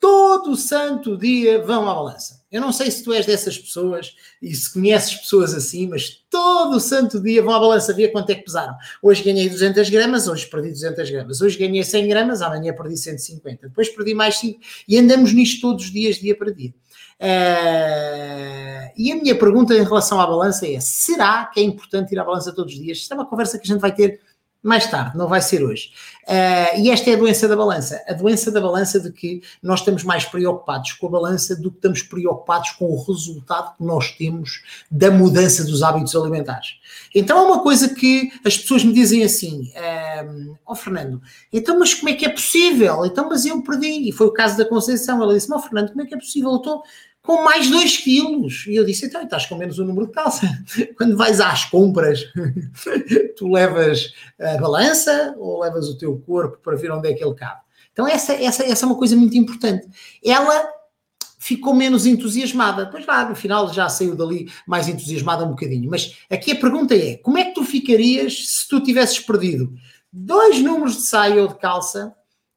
todo 0.00 0.56
santo 0.56 1.16
dia 1.16 1.60
vão 1.62 1.88
à 1.88 1.94
balança. 1.94 2.42
Eu 2.50 2.60
não 2.60 2.72
sei 2.72 2.90
se 2.90 3.02
tu 3.02 3.12
és 3.12 3.26
dessas 3.26 3.58
pessoas 3.58 4.14
e 4.40 4.54
se 4.54 4.72
conheces 4.72 5.14
pessoas 5.14 5.52
assim, 5.52 5.86
mas 5.86 6.22
todo 6.30 6.80
santo 6.80 7.20
dia 7.20 7.42
vão 7.42 7.54
à 7.54 7.60
balança 7.60 7.92
ver 7.92 8.08
quanto 8.08 8.30
é 8.30 8.34
que 8.34 8.44
pesaram. 8.44 8.74
Hoje 9.02 9.22
ganhei 9.22 9.48
200 9.48 9.90
gramas, 9.90 10.28
hoje 10.28 10.46
perdi 10.46 10.70
200 10.70 11.10
gramas. 11.10 11.40
Hoje 11.40 11.58
ganhei 11.58 11.82
100 11.82 12.08
gramas, 12.08 12.40
amanhã 12.40 12.72
perdi 12.72 12.96
150. 12.96 13.68
Depois 13.68 13.88
perdi 13.88 14.14
mais 14.14 14.38
5. 14.38 14.60
E 14.86 14.98
andamos 14.98 15.32
nisto 15.32 15.60
todos 15.60 15.86
os 15.86 15.90
dias, 15.90 16.16
dia 16.16 16.36
para 16.36 16.52
dia. 16.52 16.72
Uh, 17.20 18.90
e 18.96 19.10
a 19.12 19.16
minha 19.16 19.36
pergunta 19.36 19.74
em 19.74 19.82
relação 19.82 20.20
à 20.20 20.26
balança 20.26 20.66
é: 20.66 20.78
será 20.80 21.46
que 21.46 21.60
é 21.60 21.62
importante 21.62 22.12
ir 22.12 22.18
à 22.18 22.24
balança 22.24 22.52
todos 22.52 22.72
os 22.72 22.78
dias? 22.78 22.98
Isto 22.98 23.12
é 23.12 23.16
uma 23.16 23.26
conversa 23.26 23.58
que 23.58 23.66
a 23.66 23.72
gente 23.72 23.80
vai 23.80 23.92
ter 23.92 24.20
mais 24.62 24.90
tarde, 24.90 25.16
não 25.16 25.28
vai 25.28 25.40
ser 25.40 25.62
hoje. 25.62 25.92
Uh, 26.24 26.80
e 26.80 26.90
esta 26.90 27.08
é 27.10 27.14
a 27.14 27.16
doença 27.16 27.46
da 27.46 27.56
balança. 27.56 28.02
A 28.08 28.12
doença 28.12 28.50
da 28.50 28.60
balança 28.60 28.98
de 28.98 29.12
que 29.12 29.40
nós 29.62 29.80
estamos 29.80 30.02
mais 30.02 30.24
preocupados 30.24 30.92
com 30.92 31.06
a 31.06 31.10
balança 31.10 31.54
do 31.54 31.70
que 31.70 31.78
estamos 31.78 32.02
preocupados 32.02 32.70
com 32.72 32.86
o 32.86 33.04
resultado 33.04 33.76
que 33.76 33.84
nós 33.84 34.10
temos 34.12 34.62
da 34.90 35.10
mudança 35.10 35.64
dos 35.64 35.82
hábitos 35.82 36.14
alimentares. 36.16 36.80
Então 37.14 37.38
é 37.38 37.42
uma 37.42 37.62
coisa 37.62 37.94
que 37.94 38.32
as 38.44 38.58
pessoas 38.58 38.84
me 38.84 38.92
dizem 38.92 39.22
assim: 39.22 39.72
ó 40.66 40.72
oh, 40.72 40.74
Fernando, 40.74 41.22
então 41.52 41.78
mas 41.78 41.94
como 41.94 42.10
é 42.10 42.14
que 42.14 42.26
é 42.26 42.28
possível? 42.28 43.06
Então, 43.06 43.28
mas 43.28 43.46
eu 43.46 43.62
perdi. 43.62 44.08
E 44.08 44.12
foi 44.12 44.26
o 44.26 44.32
caso 44.32 44.58
da 44.58 44.64
Conceição. 44.64 45.22
Ela 45.22 45.34
disse: 45.34 45.52
oh, 45.52 45.60
Fernando, 45.60 45.90
como 45.90 46.02
é 46.02 46.06
que 46.06 46.14
é 46.14 46.18
possível? 46.18 46.50
Eu 46.50 46.56
estou 46.56 46.82
com 47.28 47.44
mais 47.44 47.68
2 47.68 47.98
quilos. 47.98 48.64
E 48.66 48.74
eu 48.74 48.86
disse, 48.86 49.04
então, 49.04 49.22
estás 49.22 49.44
com 49.44 49.54
menos 49.54 49.78
o 49.78 49.84
número 49.84 50.06
de 50.06 50.12
calça. 50.12 50.48
Quando 50.96 51.14
vais 51.14 51.42
às 51.42 51.66
compras, 51.66 52.24
tu 53.36 53.52
levas 53.52 54.14
a 54.40 54.56
balança 54.56 55.34
ou 55.36 55.60
levas 55.60 55.90
o 55.90 55.98
teu 55.98 56.18
corpo 56.20 56.56
para 56.62 56.74
ver 56.74 56.90
onde 56.90 57.06
é 57.06 57.12
que 57.12 57.22
ele 57.22 57.34
cabe. 57.34 57.60
Então 57.92 58.08
essa, 58.08 58.32
essa, 58.32 58.64
essa 58.64 58.82
é 58.82 58.86
uma 58.86 58.96
coisa 58.96 59.14
muito 59.14 59.36
importante. 59.36 59.86
Ela 60.24 60.70
ficou 61.38 61.74
menos 61.74 62.06
entusiasmada. 62.06 62.86
Pois 62.86 63.04
lá, 63.04 63.28
no 63.28 63.36
final 63.36 63.70
já 63.74 63.90
saiu 63.90 64.16
dali 64.16 64.50
mais 64.66 64.88
entusiasmada 64.88 65.44
um 65.44 65.50
bocadinho. 65.50 65.90
Mas 65.90 66.16
aqui 66.30 66.52
a 66.52 66.56
pergunta 66.58 66.96
é, 66.96 67.18
como 67.18 67.36
é 67.36 67.44
que 67.44 67.52
tu 67.52 67.62
ficarias 67.62 68.46
se 68.48 68.66
tu 68.66 68.80
tivesses 68.80 69.20
perdido 69.20 69.74
dois 70.10 70.62
números 70.62 70.96
de 70.96 71.02
saia 71.02 71.42
ou 71.42 71.48
de 71.48 71.58
calça 71.58 72.14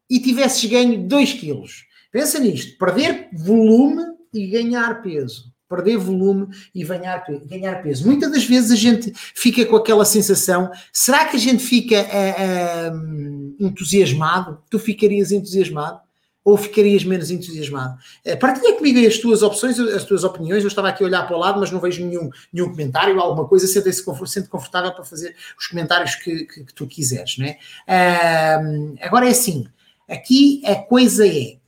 e 0.09 0.17
tivesses 0.17 0.63
ganho 0.63 1.05
2 1.09 1.33
quilos? 1.33 1.83
Pensa 2.09 2.39
nisto, 2.39 2.77
perder 2.77 3.27
volume 3.33 4.10
e 4.33 4.47
ganhar 4.47 5.01
peso. 5.01 5.51
Perder 5.67 5.97
volume 5.97 6.47
e 6.75 6.83
ganhar, 6.83 7.25
ganhar 7.45 7.81
peso. 7.81 8.05
Muitas 8.05 8.29
das 8.29 8.43
vezes 8.43 8.71
a 8.71 8.75
gente 8.75 9.13
fica 9.15 9.65
com 9.65 9.77
aquela 9.77 10.03
sensação: 10.03 10.69
será 10.91 11.25
que 11.25 11.37
a 11.37 11.39
gente 11.39 11.63
fica 11.63 11.95
uh, 11.95 12.93
uh, 12.93 13.55
entusiasmado? 13.57 14.61
Tu 14.69 14.77
ficarias 14.77 15.31
entusiasmado? 15.31 16.01
ou 16.43 16.57
ficarias 16.57 17.03
menos 17.03 17.29
entusiasmado? 17.29 17.97
Uh, 18.25 18.37
partilha 18.37 18.75
comigo 18.75 19.05
as 19.05 19.17
tuas 19.17 19.41
opções, 19.41 19.79
as 19.79 20.03
tuas 20.03 20.23
opiniões. 20.23 20.63
Eu 20.63 20.67
estava 20.67 20.89
aqui 20.89 21.03
a 21.03 21.07
olhar 21.07 21.25
para 21.25 21.35
o 21.35 21.39
lado, 21.39 21.59
mas 21.59 21.71
não 21.71 21.79
vejo 21.79 22.05
nenhum, 22.05 22.29
nenhum 22.51 22.69
comentário, 22.69 23.19
alguma 23.19 23.47
coisa. 23.47 23.67
Sente-se 23.67 24.03
sente 24.27 24.49
confortável 24.49 24.91
para 24.91 25.03
fazer 25.03 25.35
os 25.57 25.67
comentários 25.67 26.15
que, 26.15 26.45
que, 26.45 26.63
que 26.65 26.73
tu 26.73 26.87
quiseres. 26.87 27.37
Não 27.37 27.45
é? 27.45 27.57
Uh, 27.87 28.95
agora 29.01 29.27
é 29.27 29.31
assim: 29.31 29.67
aqui 30.09 30.61
a 30.65 30.75
coisa 30.75 31.27
é 31.27 31.60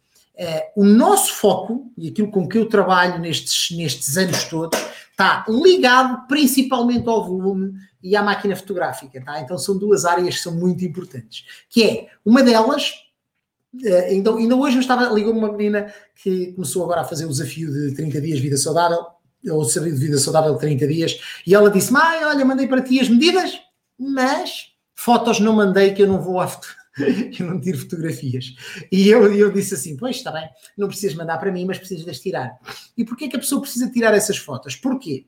o 0.75 0.83
nosso 0.83 1.33
foco, 1.35 1.91
e 1.97 2.09
aquilo 2.09 2.31
com 2.31 2.47
que 2.47 2.57
eu 2.57 2.67
trabalho 2.67 3.19
nestes, 3.19 3.75
nestes 3.75 4.17
anos 4.17 4.43
todos, 4.45 4.79
está 5.11 5.45
ligado 5.47 6.27
principalmente 6.27 7.07
ao 7.07 7.25
volume 7.25 7.73
e 8.01 8.15
à 8.15 8.23
máquina 8.23 8.55
fotográfica. 8.55 9.23
Tá? 9.23 9.39
Então 9.39 9.57
são 9.57 9.77
duas 9.77 10.05
áreas 10.05 10.35
que 10.35 10.41
são 10.41 10.53
muito 10.53 10.83
importantes. 10.83 11.45
Que 11.69 11.83
é, 11.83 12.07
uma 12.25 12.41
delas, 12.41 12.91
uh, 13.75 14.05
ainda, 14.07 14.31
hoje 14.31 14.77
eu 14.77 14.81
estava, 14.81 15.13
ligou 15.13 15.33
uma 15.33 15.51
menina 15.51 15.93
que 16.15 16.51
começou 16.53 16.83
agora 16.83 17.01
a 17.01 17.05
fazer 17.05 17.25
o 17.25 17.29
desafio 17.29 17.71
de 17.71 17.95
30 17.95 18.19
dias 18.21 18.39
vida 18.39 18.57
saudável, 18.57 19.05
ou 19.49 19.61
o 19.61 19.65
desafio 19.65 19.93
de 19.93 19.99
vida 19.99 20.17
saudável 20.17 20.53
de 20.53 20.59
30 20.59 20.87
dias, 20.87 21.19
e 21.45 21.53
ela 21.53 21.69
disse, 21.69 21.93
mãe, 21.93 22.23
olha, 22.25 22.43
mandei 22.43 22.67
para 22.67 22.81
ti 22.81 22.99
as 22.99 23.09
medidas, 23.09 23.59
mas 23.99 24.71
fotos 24.95 25.39
não 25.39 25.53
mandei 25.53 25.93
que 25.93 26.01
eu 26.01 26.07
não 26.07 26.19
vou 26.19 26.39
à 26.39 26.47
fotografia 26.47 26.82
eu 27.39 27.45
não 27.45 27.59
tiro 27.59 27.77
fotografias. 27.77 28.55
E 28.91 29.09
eu, 29.09 29.33
eu 29.33 29.51
disse 29.51 29.73
assim: 29.73 29.97
Pois 29.97 30.17
está 30.17 30.31
bem, 30.31 30.47
não 30.77 30.87
precisas 30.87 31.15
mandar 31.15 31.37
para 31.37 31.51
mim, 31.51 31.65
mas 31.65 31.77
precisas 31.77 32.15
de 32.15 32.21
tirar. 32.21 32.57
E 32.97 33.03
porquê 33.03 33.27
que 33.27 33.35
a 33.35 33.39
pessoa 33.39 33.61
precisa 33.61 33.89
tirar 33.89 34.13
essas 34.13 34.37
fotos? 34.37 34.75
Porquê? 34.75 35.25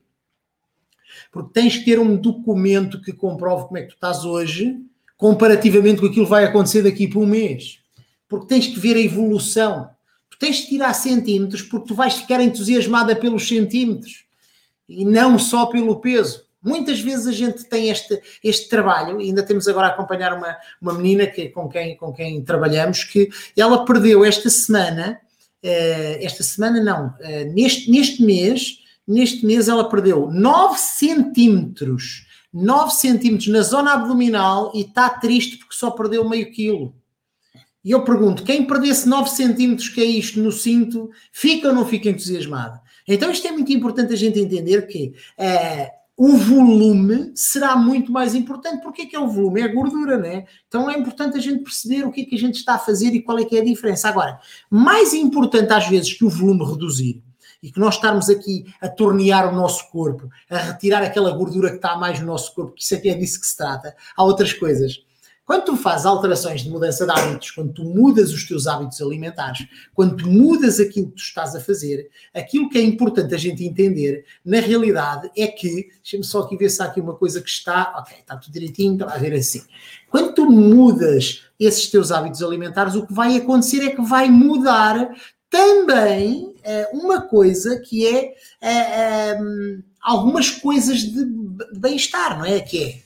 Porque 1.32 1.54
tens 1.54 1.78
que 1.78 1.86
ter 1.86 2.00
um 2.00 2.16
documento 2.16 3.02
que 3.02 3.14
comprove 3.14 3.66
como 3.66 3.78
é 3.78 3.82
que 3.82 3.90
tu 3.90 3.96
estás 3.96 4.24
hoje, 4.24 4.78
comparativamente 5.18 6.02
com 6.02 6.08
aquilo 6.08 6.26
que 6.26 6.30
vai 6.30 6.44
acontecer 6.44 6.82
daqui 6.84 7.08
por 7.08 7.24
um 7.24 7.28
mês. 7.28 7.80
porque 8.28 8.48
tens 8.48 8.68
que 8.68 8.80
ver 8.80 8.96
a 8.96 9.02
evolução. 9.02 9.90
Tu 10.30 10.38
tens 10.38 10.58
de 10.58 10.68
tirar 10.68 10.94
centímetros 10.94 11.62
porque 11.62 11.88
tu 11.88 11.96
vais 11.96 12.16
ficar 12.16 12.42
entusiasmada 12.42 13.16
pelos 13.16 13.48
centímetros 13.48 14.26
e 14.88 15.06
não 15.06 15.40
só 15.40 15.68
pelo 15.68 16.00
peso. 16.00 16.45
Muitas 16.66 17.00
vezes 17.00 17.28
a 17.28 17.32
gente 17.32 17.64
tem 17.66 17.90
este, 17.90 18.20
este 18.44 18.68
trabalho, 18.68 19.22
e 19.22 19.26
ainda 19.26 19.44
temos 19.44 19.68
agora 19.68 19.88
a 19.88 19.90
acompanhar 19.92 20.34
uma, 20.34 20.58
uma 20.82 20.94
menina 20.94 21.28
que, 21.28 21.50
com, 21.50 21.70
quem, 21.70 21.96
com 21.96 22.12
quem 22.12 22.44
trabalhamos, 22.44 23.04
que 23.04 23.30
ela 23.56 23.86
perdeu 23.86 24.26
esta 24.26 24.50
semana, 24.50 25.22
uh, 25.64 26.26
esta 26.26 26.42
semana 26.42 26.84
não, 26.84 27.10
uh, 27.10 27.54
neste, 27.54 27.92
neste 27.92 28.24
mês, 28.24 28.80
neste 29.08 29.46
mês 29.46 29.68
ela 29.68 29.88
perdeu 29.88 30.32
9 30.32 30.80
centímetros, 30.80 32.26
9 32.52 32.92
centímetros 32.94 33.48
na 33.50 33.62
zona 33.62 33.94
abdominal 33.94 34.72
e 34.74 34.82
está 34.82 35.08
triste 35.10 35.58
porque 35.58 35.76
só 35.76 35.92
perdeu 35.92 36.28
meio 36.28 36.52
quilo. 36.52 36.96
E 37.84 37.92
eu 37.92 38.04
pergunto, 38.04 38.44
quem 38.44 38.66
perdesse 38.66 39.08
9 39.08 39.30
centímetros, 39.30 39.90
que 39.90 40.02
é 40.02 40.06
isto, 40.06 40.40
no 40.40 40.52
cinto, 40.52 41.12
fica 41.32 41.68
ou 41.68 41.76
não 41.76 41.86
fica 41.86 42.10
entusiasmado? 42.10 42.80
Então 43.08 43.30
isto 43.30 43.48
é 43.48 43.52
muito 43.52 43.72
importante 43.72 44.12
a 44.12 44.18
gente 44.18 44.40
entender 44.40 44.88
que 44.88 45.14
uh, 45.38 46.05
o 46.18 46.38
volume 46.38 47.32
será 47.36 47.76
muito 47.76 48.12
mais 48.12 48.36
importante. 48.36 48.82
Porque 48.82 49.04
é 49.04 49.06
que 49.06 49.16
é 49.16 49.20
o 49.20 49.28
volume? 49.28 49.62
É 49.62 49.66
a 49.66 49.74
gordura, 49.74 50.18
né? 50.18 50.46
Então 50.68 50.90
é 50.90 50.98
importante 50.98 51.38
a 51.38 51.42
gente 51.42 51.64
perceber 51.64 52.06
o 52.06 52.12
que 52.12 52.22
é 52.22 52.26
que 52.26 52.36
a 52.36 52.40
gente 52.40 52.56
está 52.56 52.76
a 52.76 52.80
fazer 52.80 53.14
e 53.14 53.22
qual 53.22 53.38
é 53.38 53.46
que 53.46 53.58
é 53.58 53.62
a 53.62 53.66
diferença. 53.66 54.08
Agora, 54.08 54.40
mais 54.70 55.14
importante 55.14 55.74
às 55.74 55.88
vezes 55.88 56.14
que 56.14 56.26
o 56.26 56.30
volume 56.30 56.66
reduzir 56.66 57.22
e 57.62 57.72
que 57.72 57.80
nós 57.80 57.96
estarmos 57.96 58.30
aqui 58.30 58.66
a 58.80 58.88
tornear 58.88 59.52
o 59.52 59.56
nosso 59.56 59.90
corpo, 59.90 60.30
a 60.50 60.58
retirar 60.58 61.02
aquela 61.02 61.32
gordura 61.32 61.70
que 61.70 61.78
está 61.78 61.98
mais 61.98 62.20
no 62.20 62.28
nosso 62.28 62.54
corpo, 62.54 62.74
que 62.74 62.84
isso 62.84 62.94
aqui 62.94 63.10
é 63.10 63.16
disso 63.16 63.40
que 63.40 63.48
se 63.48 63.58
trata, 63.58 63.96
há 64.16 64.24
outras 64.24 64.54
coisas. 64.54 65.05
Quando 65.46 65.66
tu 65.66 65.78
fazes 65.78 66.08
alterações 66.08 66.62
de 66.62 66.70
mudança 66.72 67.06
de 67.06 67.12
hábitos, 67.12 67.52
quando 67.52 67.72
tu 67.72 67.84
mudas 67.84 68.34
os 68.34 68.48
teus 68.48 68.66
hábitos 68.66 69.00
alimentares, 69.00 69.68
quando 69.94 70.18
tu 70.18 70.28
mudas 70.28 70.80
aquilo 70.80 71.10
que 71.10 71.18
tu 71.18 71.22
estás 71.22 71.56
a 71.56 71.60
fazer, 71.60 72.10
aquilo 72.34 72.68
que 72.68 72.80
é 72.80 72.82
importante 72.82 73.36
a 73.36 73.38
gente 73.38 73.64
entender, 73.64 74.26
na 74.44 74.60
realidade, 74.60 75.30
é 75.38 75.46
que, 75.46 75.90
deixa-me 76.02 76.24
só 76.24 76.40
aqui 76.40 76.58
ver 76.58 76.70
se 76.70 76.82
há 76.82 76.86
aqui 76.86 77.00
uma 77.00 77.14
coisa 77.14 77.40
que 77.42 77.50
está, 77.50 77.94
ok, 78.00 78.18
está 78.18 78.36
tudo 78.38 78.54
direitinho, 78.54 78.94
está 78.94 79.14
a 79.14 79.20
ver 79.20 79.34
assim. 79.34 79.62
Quando 80.10 80.34
tu 80.34 80.50
mudas 80.50 81.44
esses 81.60 81.92
teus 81.92 82.12
hábitos 82.12 82.42
alimentares, 82.42 82.96
o 82.96 83.06
que 83.06 83.14
vai 83.14 83.38
acontecer 83.38 83.84
é 83.84 83.92
que 83.92 84.02
vai 84.02 84.32
mudar 84.32 85.12
também 85.48 86.56
é, 86.64 86.90
uma 86.92 87.22
coisa 87.22 87.80
que 87.80 88.08
é, 88.08 88.34
é, 88.60 88.72
é 88.72 89.40
algumas 90.02 90.50
coisas 90.50 91.02
de 91.02 91.24
bem-estar, 91.78 92.40
não 92.40 92.46
é? 92.46 92.60
Que 92.60 92.84
é 92.84 93.05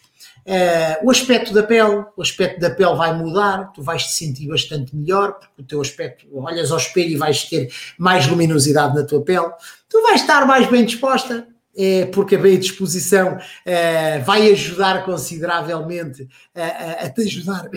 Uh, 0.50 1.06
o 1.06 1.12
aspecto 1.12 1.54
da 1.54 1.62
pele, 1.62 2.04
o 2.18 2.22
aspecto 2.24 2.60
da 2.60 2.72
pele 2.72 2.96
vai 2.96 3.16
mudar, 3.16 3.72
tu 3.72 3.84
vais 3.84 4.04
te 4.04 4.14
sentir 4.14 4.48
bastante 4.48 4.96
melhor, 4.96 5.34
porque 5.34 5.62
o 5.62 5.64
teu 5.64 5.80
aspecto, 5.80 6.26
olhas 6.34 6.72
ao 6.72 6.80
espelho 6.80 7.12
e 7.12 7.18
vais 7.18 7.44
ter 7.44 7.72
mais 8.00 8.26
luminosidade 8.26 8.96
na 8.96 9.04
tua 9.04 9.22
pele, 9.22 9.48
tu 9.88 10.02
vais 10.02 10.20
estar 10.20 10.48
mais 10.48 10.68
bem 10.68 10.84
disposta, 10.84 11.48
é, 11.78 12.08
porque 12.08 12.36
a 12.36 12.40
bem 12.40 12.58
disposição 12.58 13.38
uh, 13.38 14.24
vai 14.26 14.52
ajudar 14.52 15.06
consideravelmente 15.06 16.28
a, 16.56 16.64
a, 16.64 16.92
a 17.06 17.10
te 17.12 17.22
ajudar 17.22 17.70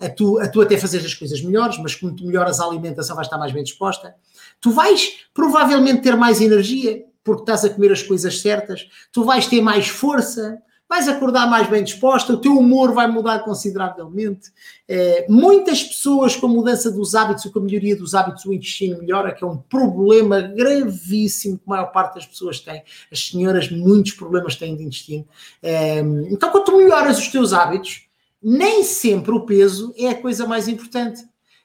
a 0.00 0.08
tu, 0.08 0.38
a 0.40 0.48
tu 0.48 0.62
até 0.62 0.78
fazer 0.78 0.98
as 1.00 1.12
coisas 1.12 1.42
melhores, 1.42 1.76
mas 1.76 1.94
como 1.94 2.16
tu 2.16 2.24
melhoras 2.24 2.60
a 2.60 2.64
alimentação, 2.64 3.14
vais 3.14 3.26
estar 3.26 3.36
mais 3.36 3.52
bem 3.52 3.62
disposta. 3.62 4.14
Tu 4.58 4.70
vais 4.70 5.26
provavelmente 5.34 6.00
ter 6.00 6.16
mais 6.16 6.40
energia, 6.40 7.04
porque 7.22 7.42
estás 7.42 7.62
a 7.64 7.68
comer 7.68 7.92
as 7.92 8.02
coisas 8.02 8.40
certas, 8.40 8.88
tu 9.12 9.22
vais 9.22 9.46
ter 9.46 9.60
mais 9.60 9.86
força, 9.86 10.58
vais 10.92 11.08
acordar 11.08 11.48
mais 11.48 11.70
bem 11.70 11.82
disposta, 11.82 12.34
o 12.34 12.36
teu 12.36 12.52
humor 12.52 12.92
vai 12.92 13.06
mudar 13.06 13.38
consideravelmente. 13.38 14.52
É, 14.86 15.24
muitas 15.26 15.82
pessoas 15.82 16.36
com 16.36 16.44
a 16.44 16.50
mudança 16.50 16.90
dos 16.90 17.14
hábitos, 17.14 17.46
ou 17.46 17.50
com 17.50 17.60
a 17.60 17.62
melhoria 17.62 17.96
dos 17.96 18.14
hábitos, 18.14 18.44
o 18.44 18.52
intestino 18.52 18.98
melhora, 18.98 19.32
que 19.32 19.42
é 19.42 19.46
um 19.46 19.56
problema 19.56 20.42
gravíssimo 20.42 21.56
que 21.56 21.64
a 21.66 21.70
maior 21.70 21.86
parte 21.86 22.16
das 22.16 22.26
pessoas 22.26 22.60
tem. 22.60 22.82
As 23.10 23.26
senhoras, 23.26 23.70
muitos 23.70 24.12
problemas 24.12 24.54
têm 24.54 24.76
de 24.76 24.84
intestino. 24.84 25.26
É, 25.62 26.00
então, 26.30 26.50
quando 26.50 26.64
tu 26.64 26.76
melhoras 26.76 27.18
os 27.18 27.28
teus 27.28 27.54
hábitos, 27.54 28.02
nem 28.42 28.84
sempre 28.84 29.32
o 29.32 29.46
peso 29.46 29.94
é 29.96 30.08
a 30.08 30.20
coisa 30.20 30.46
mais 30.46 30.68
importante. 30.68 31.24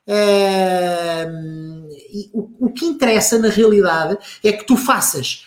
É, 0.10 1.28
o, 2.32 2.68
o, 2.68 2.72
que 2.72 2.86
interessa 2.86 3.38
na 3.38 3.50
realidade 3.50 4.18
é 4.42 4.54
que 4.54 4.66
tu 4.66 4.78
faças 4.78 5.46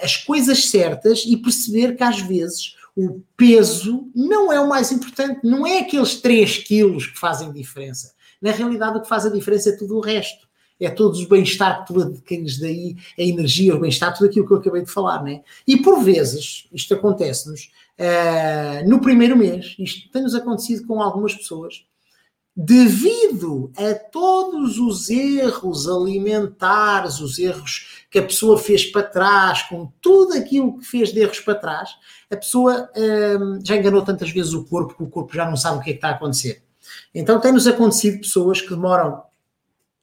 as 0.00 0.16
coisas 0.16 0.66
certas 0.66 1.24
e 1.26 1.36
perceber 1.36 1.96
que 1.96 2.04
às 2.04 2.20
vezes 2.20 2.74
o 2.96 3.22
peso 3.36 4.08
não 4.14 4.52
é 4.52 4.60
o 4.60 4.68
mais 4.68 4.92
importante, 4.92 5.40
não 5.42 5.66
é 5.66 5.80
aqueles 5.80 6.20
3 6.20 6.58
quilos 6.58 7.06
que 7.06 7.18
fazem 7.18 7.52
diferença. 7.52 8.14
Na 8.40 8.52
realidade, 8.52 8.98
o 8.98 9.02
que 9.02 9.08
faz 9.08 9.26
a 9.26 9.30
diferença 9.30 9.70
é 9.70 9.76
tudo 9.76 9.96
o 9.96 10.00
resto. 10.00 10.46
É 10.80 10.90
todo 10.90 11.16
o 11.16 11.28
bem-estar 11.28 11.80
que 11.80 11.92
tu 11.92 12.00
adquires 12.00 12.58
daí, 12.58 12.96
a 13.18 13.22
energia, 13.22 13.76
o 13.76 13.80
bem-estar, 13.80 14.12
tudo 14.12 14.28
aquilo 14.28 14.46
que 14.46 14.52
eu 14.52 14.58
acabei 14.58 14.82
de 14.82 14.90
falar, 14.90 15.22
né? 15.22 15.42
E 15.66 15.76
por 15.76 16.02
vezes, 16.02 16.68
isto 16.72 16.94
acontece-nos 16.94 17.70
uh, 17.98 18.88
no 18.88 19.00
primeiro 19.00 19.36
mês, 19.36 19.76
isto 19.78 20.10
tem-nos 20.10 20.34
acontecido 20.34 20.84
com 20.86 21.00
algumas 21.00 21.32
pessoas, 21.32 21.84
devido 22.56 23.72
a 23.76 23.94
todos 23.94 24.78
os 24.78 25.10
erros 25.10 25.88
alimentares, 25.88 27.20
os 27.20 27.38
erros 27.38 28.03
que 28.14 28.20
a 28.20 28.22
pessoa 28.22 28.56
fez 28.56 28.84
para 28.86 29.02
trás, 29.02 29.64
com 29.64 29.92
tudo 30.00 30.34
aquilo 30.34 30.78
que 30.78 30.86
fez 30.86 31.12
de 31.12 31.18
erros 31.18 31.40
para 31.40 31.56
trás, 31.56 31.90
a 32.30 32.36
pessoa 32.36 32.88
hum, 32.96 33.58
já 33.60 33.74
enganou 33.74 34.02
tantas 34.02 34.30
vezes 34.30 34.52
o 34.52 34.64
corpo 34.64 34.94
que 34.94 35.02
o 35.02 35.08
corpo 35.08 35.34
já 35.34 35.44
não 35.44 35.56
sabe 35.56 35.78
o 35.78 35.82
que 35.82 35.90
é 35.90 35.92
que 35.94 35.98
está 35.98 36.10
a 36.10 36.12
acontecer. 36.12 36.62
Então 37.12 37.40
tem-nos 37.40 37.66
acontecido 37.66 38.20
pessoas 38.20 38.60
que 38.60 38.68
demoram 38.68 39.20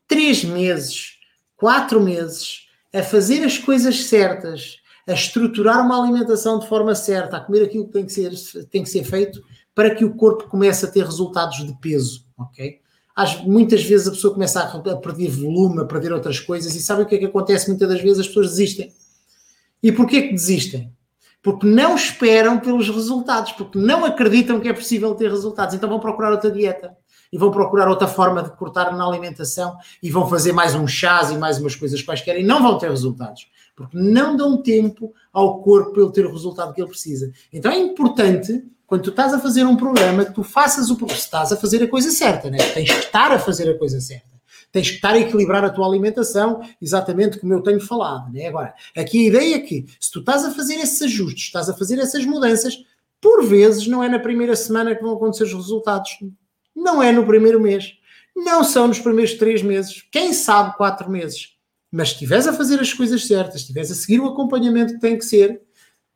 três 0.10 0.44
meses, 0.44 1.20
quatro 1.56 2.02
meses 2.02 2.68
a 2.94 3.02
fazer 3.02 3.46
as 3.46 3.58
coisas 3.58 4.04
certas, 4.04 4.82
a 5.08 5.14
estruturar 5.14 5.80
uma 5.80 5.98
alimentação 5.98 6.60
de 6.60 6.68
forma 6.68 6.94
certa, 6.94 7.38
a 7.38 7.40
comer 7.40 7.64
aquilo 7.64 7.86
que 7.86 7.94
tem 7.94 8.06
que 8.06 8.12
ser, 8.12 8.34
tem 8.66 8.84
que 8.84 8.90
ser 8.90 9.06
feito 9.06 9.42
para 9.74 9.96
que 9.96 10.04
o 10.04 10.16
corpo 10.16 10.50
comece 10.50 10.84
a 10.84 10.92
ter 10.92 11.06
resultados 11.06 11.66
de 11.66 11.74
peso, 11.80 12.26
ok? 12.38 12.81
Às, 13.16 13.42
muitas 13.44 13.84
vezes 13.84 14.08
a 14.08 14.12
pessoa 14.12 14.34
começa 14.34 14.62
a, 14.62 14.92
a 14.92 14.98
perder 14.98 15.30
volume, 15.30 15.82
a 15.82 15.86
perder 15.86 16.14
outras 16.14 16.40
coisas 16.40 16.76
e 16.76 16.82
sabe 16.82 17.04
o 17.04 17.06
que 17.06 17.16
é 17.16 17.18
que 17.18 17.26
acontece? 17.26 17.68
Muitas 17.68 17.90
das 17.90 18.02
vezes 18.02 18.20
as 18.20 18.28
pessoas 18.28 18.50
desistem. 18.50 18.92
E 19.84 19.92
porquê 19.92 20.24
que 20.24 20.34
desistem? 20.34 20.92
Porque 21.42 21.66
não 21.66 21.96
esperam 21.96 22.60
pelos 22.60 22.88
resultados, 22.88 23.52
porque 23.54 23.78
não 23.78 24.06
acreditam 24.06 24.60
que 24.60 24.70
é 24.70 24.74
possível 24.74 25.16
ter 25.16 25.30
resultados. 25.30 25.74
Então 25.74 25.90
vão 25.90 26.00
procurar 26.00 26.32
outra 26.32 26.52
dieta 26.52 26.96
e 27.32 27.38
vão 27.38 27.50
procurar 27.50 27.88
outra 27.88 28.08
forma 28.08 28.44
de 28.44 28.52
cortar 28.52 28.92
na 28.96 29.06
alimentação 29.06 29.78
e 30.04 30.12
vão 30.12 30.28
fazer 30.28 30.52
mais 30.52 30.76
um 30.76 30.86
chás 30.86 31.32
e 31.32 31.38
mais 31.38 31.58
umas 31.58 31.76
coisas 31.76 32.02
quaisquer 32.02 32.40
e 32.40 32.44
não 32.44 32.62
vão 32.62 32.78
ter 32.78 32.90
resultados, 32.90 33.48
porque 33.82 33.98
não 33.98 34.36
dão 34.36 34.62
tempo 34.62 35.14
ao 35.32 35.62
corpo 35.62 35.92
para 35.92 36.04
ele 36.04 36.12
ter 36.12 36.26
o 36.26 36.32
resultado 36.32 36.74
que 36.74 36.82
ele 36.82 36.90
precisa. 36.90 37.32
Então 37.52 37.72
é 37.72 37.78
importante 37.78 38.64
quando 38.86 39.04
tu 39.04 39.10
estás 39.10 39.34
a 39.34 39.40
fazer 39.40 39.64
um 39.64 39.78
programa, 39.78 40.26
que 40.26 40.34
tu 40.34 40.44
faças 40.44 40.90
o 40.90 40.98
programa, 40.98 41.18
estás 41.18 41.52
a 41.54 41.56
fazer 41.56 41.82
a 41.82 41.88
coisa 41.88 42.12
certa, 42.12 42.50
né? 42.50 42.58
tens 42.74 42.92
que 42.92 43.06
estar 43.06 43.32
a 43.32 43.40
fazer 43.40 43.70
a 43.70 43.78
coisa 43.78 44.02
certa. 44.02 44.32
Tens 44.70 44.90
que 44.90 44.96
estar 44.96 45.14
a 45.14 45.20
equilibrar 45.20 45.64
a 45.64 45.70
tua 45.70 45.88
alimentação, 45.88 46.62
exatamente 46.82 47.40
como 47.40 47.54
eu 47.54 47.62
tenho 47.62 47.80
falado. 47.80 48.32
Né? 48.34 48.48
Agora, 48.48 48.74
aqui 48.98 49.26
a 49.26 49.28
ideia 49.30 49.56
é 49.56 49.60
que, 49.60 49.86
se 50.00 50.12
tu 50.12 50.20
estás 50.20 50.44
a 50.44 50.52
fazer 50.52 50.76
esses 50.76 51.02
ajustes, 51.02 51.46
estás 51.46 51.70
a 51.70 51.74
fazer 51.74 52.00
essas 52.00 52.26
mudanças, 52.26 52.84
por 53.22 53.46
vezes 53.46 53.88
não 53.88 54.04
é 54.04 54.10
na 54.10 54.20
primeira 54.20 54.56
semana 54.56 54.96
que 54.96 55.02
vão 55.02 55.14
acontecer 55.14 55.44
os 55.44 55.54
resultados. 55.54 56.12
Não 56.76 57.02
é 57.02 57.12
no 57.12 57.26
primeiro 57.26 57.62
mês. 57.62 57.94
Não 58.36 58.64
são 58.64 58.88
nos 58.88 59.00
primeiros 59.00 59.36
três 59.36 59.62
meses. 59.62 60.04
Quem 60.12 60.34
sabe 60.34 60.76
quatro 60.76 61.10
meses. 61.10 61.56
Mas 61.92 62.10
se 62.10 62.14
estiveres 62.16 62.48
a 62.48 62.54
fazer 62.54 62.80
as 62.80 62.94
coisas 62.94 63.26
certas, 63.26 63.56
se 63.56 63.60
estiveres 63.62 63.92
a 63.92 63.96
seguir 63.96 64.20
o 64.20 64.28
acompanhamento 64.28 64.94
que 64.94 65.00
tem 65.00 65.18
que 65.18 65.26
ser, 65.26 65.62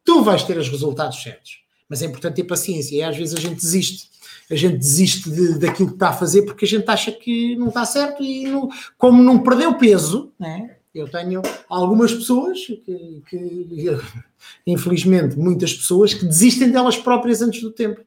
tu 0.04 0.24
vais 0.24 0.44
ter 0.44 0.58
os 0.58 0.70
resultados 0.70 1.22
certos. 1.22 1.60
Mas 1.90 2.02
é 2.02 2.06
importante 2.06 2.36
ter 2.36 2.46
paciência. 2.46 2.96
E 2.96 3.04
às 3.04 3.18
vezes 3.18 3.36
a 3.36 3.42
gente 3.42 3.56
desiste. 3.56 4.10
A 4.50 4.56
gente 4.56 4.78
desiste 4.78 5.30
de, 5.30 5.60
daquilo 5.60 5.90
que 5.90 5.96
está 5.96 6.10
a 6.10 6.14
fazer 6.14 6.44
porque 6.44 6.66
a 6.66 6.68
gente 6.68 6.88
acha 6.88 7.12
que 7.12 7.56
não 7.56 7.70
está 7.70 7.84
certo 7.84 8.24
e 8.24 8.48
não, 8.48 8.70
como 8.98 9.24
não 9.24 9.40
perdeu 9.42 9.76
peso, 9.76 10.32
né? 10.40 10.76
eu 10.96 11.10
tenho 11.10 11.42
algumas 11.68 12.14
pessoas 12.14 12.66
que, 12.66 13.22
que, 13.30 13.68
infelizmente, 14.66 15.38
muitas 15.38 15.74
pessoas 15.74 16.14
que 16.14 16.26
desistem 16.26 16.72
delas 16.72 16.96
próprias 16.96 17.42
antes 17.42 17.62
do 17.62 17.72
tempo. 17.72 18.02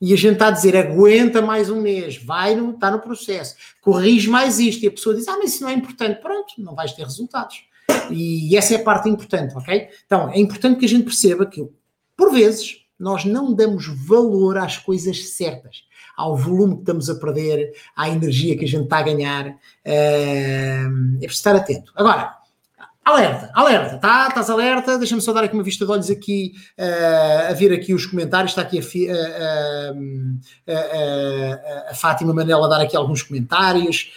E 0.00 0.14
a 0.14 0.16
gente 0.16 0.34
está 0.34 0.48
a 0.48 0.50
dizer, 0.50 0.76
aguenta 0.76 1.42
mais 1.42 1.68
um 1.68 1.80
mês, 1.80 2.16
vai 2.16 2.54
no, 2.54 2.70
está 2.70 2.90
no 2.90 3.00
processo, 3.00 3.54
corrige 3.82 4.30
mais 4.30 4.58
isto. 4.58 4.82
E 4.82 4.88
a 4.88 4.90
pessoa 4.90 5.14
diz, 5.14 5.28
ah, 5.28 5.36
mas 5.36 5.52
isso 5.52 5.62
não 5.62 5.68
é 5.68 5.74
importante. 5.74 6.22
Pronto, 6.22 6.54
não 6.58 6.74
vais 6.74 6.92
ter 6.92 7.02
resultados. 7.02 7.64
E 8.10 8.56
essa 8.56 8.74
é 8.74 8.78
a 8.78 8.82
parte 8.82 9.08
importante, 9.08 9.54
ok? 9.54 9.88
Então, 10.06 10.30
é 10.30 10.38
importante 10.38 10.78
que 10.78 10.86
a 10.86 10.88
gente 10.88 11.04
perceba 11.04 11.44
que, 11.44 11.68
por 12.16 12.32
vezes, 12.32 12.78
nós 12.98 13.24
não 13.24 13.54
damos 13.54 13.86
valor 14.06 14.56
às 14.56 14.78
coisas 14.78 15.30
certas, 15.30 15.84
ao 16.16 16.36
volume 16.36 16.76
que 16.76 16.80
estamos 16.80 17.10
a 17.10 17.14
perder, 17.16 17.72
à 17.94 18.08
energia 18.08 18.56
que 18.56 18.64
a 18.64 18.68
gente 18.68 18.84
está 18.84 18.98
a 18.98 19.02
ganhar. 19.02 19.56
É 19.84 20.86
preciso 21.20 21.32
estar 21.32 21.56
atento. 21.56 21.92
Agora, 21.94 22.39
Alerta, 23.02 23.50
alerta, 23.54 23.96
tá? 23.96 24.26
Estás 24.28 24.50
alerta? 24.50 24.98
Deixa-me 24.98 25.22
só 25.22 25.32
dar 25.32 25.44
aqui 25.44 25.54
uma 25.54 25.62
vista 25.62 25.86
de 25.86 25.90
olhos 25.90 26.10
aqui, 26.10 26.52
uh, 26.78 27.50
a 27.50 27.54
ver 27.54 27.72
aqui 27.72 27.94
os 27.94 28.04
comentários. 28.04 28.52
Está 28.52 28.60
aqui 28.60 28.78
a, 28.78 29.92
uh, 29.92 29.98
uh, 30.68 31.90
a, 31.90 31.94
Fátima 31.94 32.34
Manela 32.34 32.66
a 32.66 32.68
dar 32.68 32.80
aqui 32.82 32.94
alguns 32.94 33.22
comentários. 33.22 34.12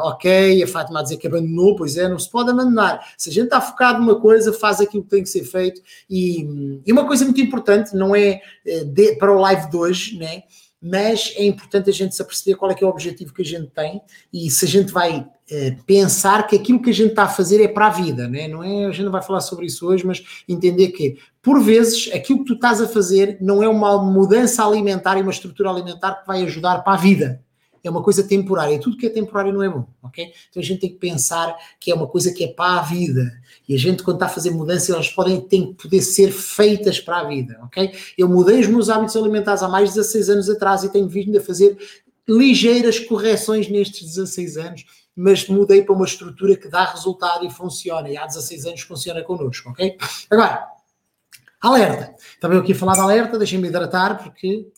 ok, 0.00 0.62
a 0.62 0.66
Fátima 0.66 1.00
a 1.00 1.02
dizer 1.02 1.18
que 1.18 1.26
abandonou, 1.26 1.76
pois 1.76 1.98
é, 1.98 2.08
não 2.08 2.18
se 2.18 2.30
pode 2.30 2.50
abandonar. 2.50 3.06
Se 3.18 3.28
a 3.28 3.32
gente 3.32 3.44
está 3.44 3.60
focado 3.60 4.00
numa 4.00 4.18
coisa, 4.18 4.50
faz 4.50 4.80
aquilo 4.80 5.04
que 5.04 5.10
tem 5.10 5.22
que 5.22 5.28
ser 5.28 5.44
feito. 5.44 5.82
E, 6.08 6.80
e 6.86 6.90
uma 6.90 7.06
coisa 7.06 7.26
muito 7.26 7.40
importante, 7.40 7.94
não 7.94 8.16
é 8.16 8.40
de, 8.86 9.14
para 9.16 9.30
o 9.30 9.38
live 9.40 9.68
de 9.68 9.76
hoje, 9.76 10.18
né? 10.18 10.42
Mas 10.80 11.32
é 11.36 11.44
importante 11.44 11.90
a 11.90 11.92
gente 11.92 12.14
se 12.14 12.22
aperceber 12.22 12.56
qual 12.56 12.70
é 12.70 12.74
que 12.74 12.84
é 12.84 12.86
o 12.86 12.90
objetivo 12.90 13.34
que 13.34 13.42
a 13.42 13.44
gente 13.44 13.68
tem 13.68 14.00
e 14.32 14.50
se 14.50 14.64
a 14.64 14.68
gente 14.68 14.92
vai 14.92 15.26
eh, 15.50 15.76
pensar 15.86 16.46
que 16.46 16.56
aquilo 16.56 16.80
que 16.80 16.90
a 16.90 16.94
gente 16.94 17.10
está 17.10 17.24
a 17.24 17.28
fazer 17.28 17.62
é 17.62 17.68
para 17.68 17.88
a 17.88 17.90
vida, 17.90 18.28
né? 18.28 18.46
não 18.46 18.62
é? 18.62 18.86
A 18.86 18.90
gente 18.90 19.04
não 19.04 19.12
vai 19.12 19.22
falar 19.22 19.40
sobre 19.40 19.66
isso 19.66 19.86
hoje, 19.86 20.06
mas 20.06 20.22
entender 20.48 20.88
que, 20.88 21.18
por 21.42 21.60
vezes, 21.60 22.10
aquilo 22.12 22.40
que 22.40 22.44
tu 22.44 22.54
estás 22.54 22.80
a 22.80 22.86
fazer 22.86 23.38
não 23.40 23.62
é 23.62 23.68
uma 23.68 24.00
mudança 24.02 24.64
alimentar 24.64 25.18
e 25.18 25.22
uma 25.22 25.32
estrutura 25.32 25.70
alimentar 25.70 26.20
que 26.20 26.26
vai 26.26 26.42
ajudar 26.44 26.82
para 26.84 26.94
a 26.94 26.96
vida 26.96 27.42
é 27.82 27.90
uma 27.90 28.02
coisa 28.02 28.22
temporária. 28.22 28.74
E 28.74 28.80
tudo 28.80 28.96
que 28.96 29.06
é 29.06 29.10
temporário 29.10 29.52
não 29.52 29.62
é 29.62 29.68
bom, 29.68 29.86
ok? 30.02 30.32
Então 30.50 30.62
a 30.62 30.64
gente 30.64 30.80
tem 30.80 30.90
que 30.90 30.96
pensar 30.96 31.56
que 31.78 31.90
é 31.90 31.94
uma 31.94 32.06
coisa 32.06 32.32
que 32.32 32.44
é 32.44 32.48
para 32.48 32.80
a 32.80 32.82
vida. 32.82 33.30
E 33.68 33.74
a 33.74 33.78
gente, 33.78 34.02
quando 34.02 34.16
está 34.16 34.26
a 34.26 34.30
fazer 34.30 34.50
mudanças, 34.50 34.90
elas 34.90 35.08
podem, 35.08 35.40
têm 35.40 35.72
que 35.72 35.82
poder 35.82 36.02
ser 36.02 36.32
feitas 36.32 36.98
para 37.00 37.20
a 37.20 37.24
vida, 37.24 37.58
ok? 37.64 37.92
Eu 38.16 38.28
mudei 38.28 38.60
os 38.60 38.66
meus 38.66 38.88
hábitos 38.88 39.16
alimentares 39.16 39.62
há 39.62 39.68
mais 39.68 39.90
de 39.90 39.96
16 39.96 40.30
anos 40.30 40.50
atrás 40.50 40.84
e 40.84 40.88
tenho 40.90 41.08
vindo 41.08 41.36
a 41.36 41.40
fazer 41.40 41.76
ligeiras 42.28 42.98
correções 42.98 43.68
nestes 43.68 44.06
16 44.06 44.56
anos, 44.58 44.84
mas 45.16 45.48
mudei 45.48 45.82
para 45.82 45.94
uma 45.94 46.04
estrutura 46.04 46.56
que 46.56 46.68
dá 46.68 46.84
resultado 46.84 47.44
e 47.44 47.50
funciona. 47.50 48.08
E 48.08 48.16
há 48.16 48.26
16 48.26 48.66
anos 48.66 48.80
funciona 48.82 49.22
connosco, 49.22 49.70
ok? 49.70 49.96
Agora, 50.30 50.68
alerta. 51.60 52.14
Também 52.40 52.58
aqui 52.58 52.72
a 52.72 52.74
falar 52.76 52.94
de 52.94 53.00
alerta, 53.00 53.38
deixem-me 53.38 53.68
hidratar, 53.68 54.22
porque 54.22 54.68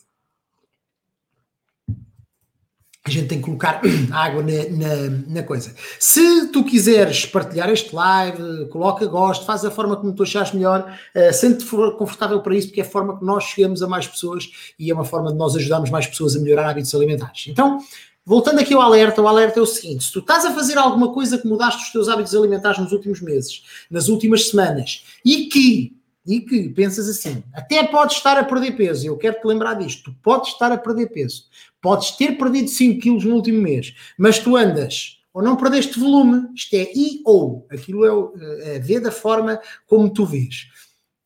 a 3.03 3.09
gente 3.09 3.27
tem 3.27 3.39
que 3.39 3.45
colocar 3.45 3.81
água 4.11 4.43
na, 4.43 4.51
na, 4.69 5.23
na, 5.27 5.43
coisa. 5.43 5.73
Se 5.99 6.47
tu 6.49 6.63
quiseres 6.63 7.25
partilhar 7.25 7.69
este 7.69 7.95
live, 7.95 8.67
coloca 8.69 9.05
gosto, 9.07 9.43
faz 9.43 9.65
a 9.65 9.71
forma 9.71 9.95
como 9.95 10.13
tu 10.13 10.21
achas 10.21 10.53
melhor, 10.53 10.95
uh, 11.15 11.33
sente-te 11.33 11.65
confortável 11.97 12.41
para 12.41 12.55
isso, 12.55 12.67
porque 12.67 12.81
é 12.81 12.83
a 12.83 12.87
forma 12.87 13.17
que 13.17 13.25
nós 13.25 13.45
chegamos 13.45 13.81
a 13.81 13.87
mais 13.87 14.07
pessoas 14.07 14.49
e 14.77 14.91
é 14.91 14.93
uma 14.93 15.05
forma 15.05 15.31
de 15.31 15.37
nós 15.37 15.55
ajudarmos 15.55 15.89
mais 15.89 16.05
pessoas 16.05 16.35
a 16.35 16.39
melhorar 16.39 16.69
hábitos 16.69 16.93
alimentares. 16.93 17.47
Então, 17.47 17.79
voltando 18.23 18.59
aqui 18.59 18.73
ao 18.73 18.81
alerta, 18.81 19.19
o 19.19 19.27
alerta 19.27 19.59
é 19.59 19.63
o 19.63 19.65
seguinte: 19.65 20.03
se 20.03 20.11
tu 20.11 20.19
estás 20.19 20.45
a 20.45 20.51
fazer 20.51 20.77
alguma 20.77 21.11
coisa 21.11 21.39
que 21.39 21.47
mudaste 21.47 21.83
os 21.83 21.91
teus 21.91 22.07
hábitos 22.07 22.35
alimentares 22.35 22.77
nos 22.77 22.91
últimos 22.91 23.19
meses, 23.19 23.63
nas 23.89 24.09
últimas 24.09 24.49
semanas, 24.49 25.03
e 25.25 25.45
que 25.45 26.00
e 26.25 26.39
que 26.41 26.69
pensas 26.69 27.09
assim, 27.09 27.43
até 27.53 27.83
podes 27.83 28.17
estar 28.17 28.37
a 28.37 28.43
perder 28.43 28.73
peso, 28.73 29.07
eu 29.07 29.17
quero 29.17 29.39
te 29.39 29.47
lembrar 29.47 29.75
disto, 29.75 30.11
tu 30.11 30.17
podes 30.21 30.49
estar 30.49 30.71
a 30.71 30.77
perder 30.77 31.07
peso, 31.07 31.45
Podes 31.81 32.11
ter 32.11 32.37
perdido 32.37 32.67
5 32.67 33.01
quilos 33.01 33.25
no 33.25 33.35
último 33.35 33.59
mês, 33.59 33.95
mas 34.17 34.37
tu 34.37 34.55
andas 34.55 35.19
ou 35.33 35.41
não 35.41 35.55
perdeste 35.55 35.97
volume, 35.97 36.49
isto 36.53 36.75
é 36.75 36.91
I 36.93 37.21
ou, 37.25 37.65
aquilo 37.71 38.05
é, 38.05 38.11
o, 38.11 38.33
é 38.63 38.79
ver 38.79 38.99
da 38.99 39.11
forma 39.11 39.59
como 39.87 40.09
tu 40.09 40.25
vês. 40.25 40.67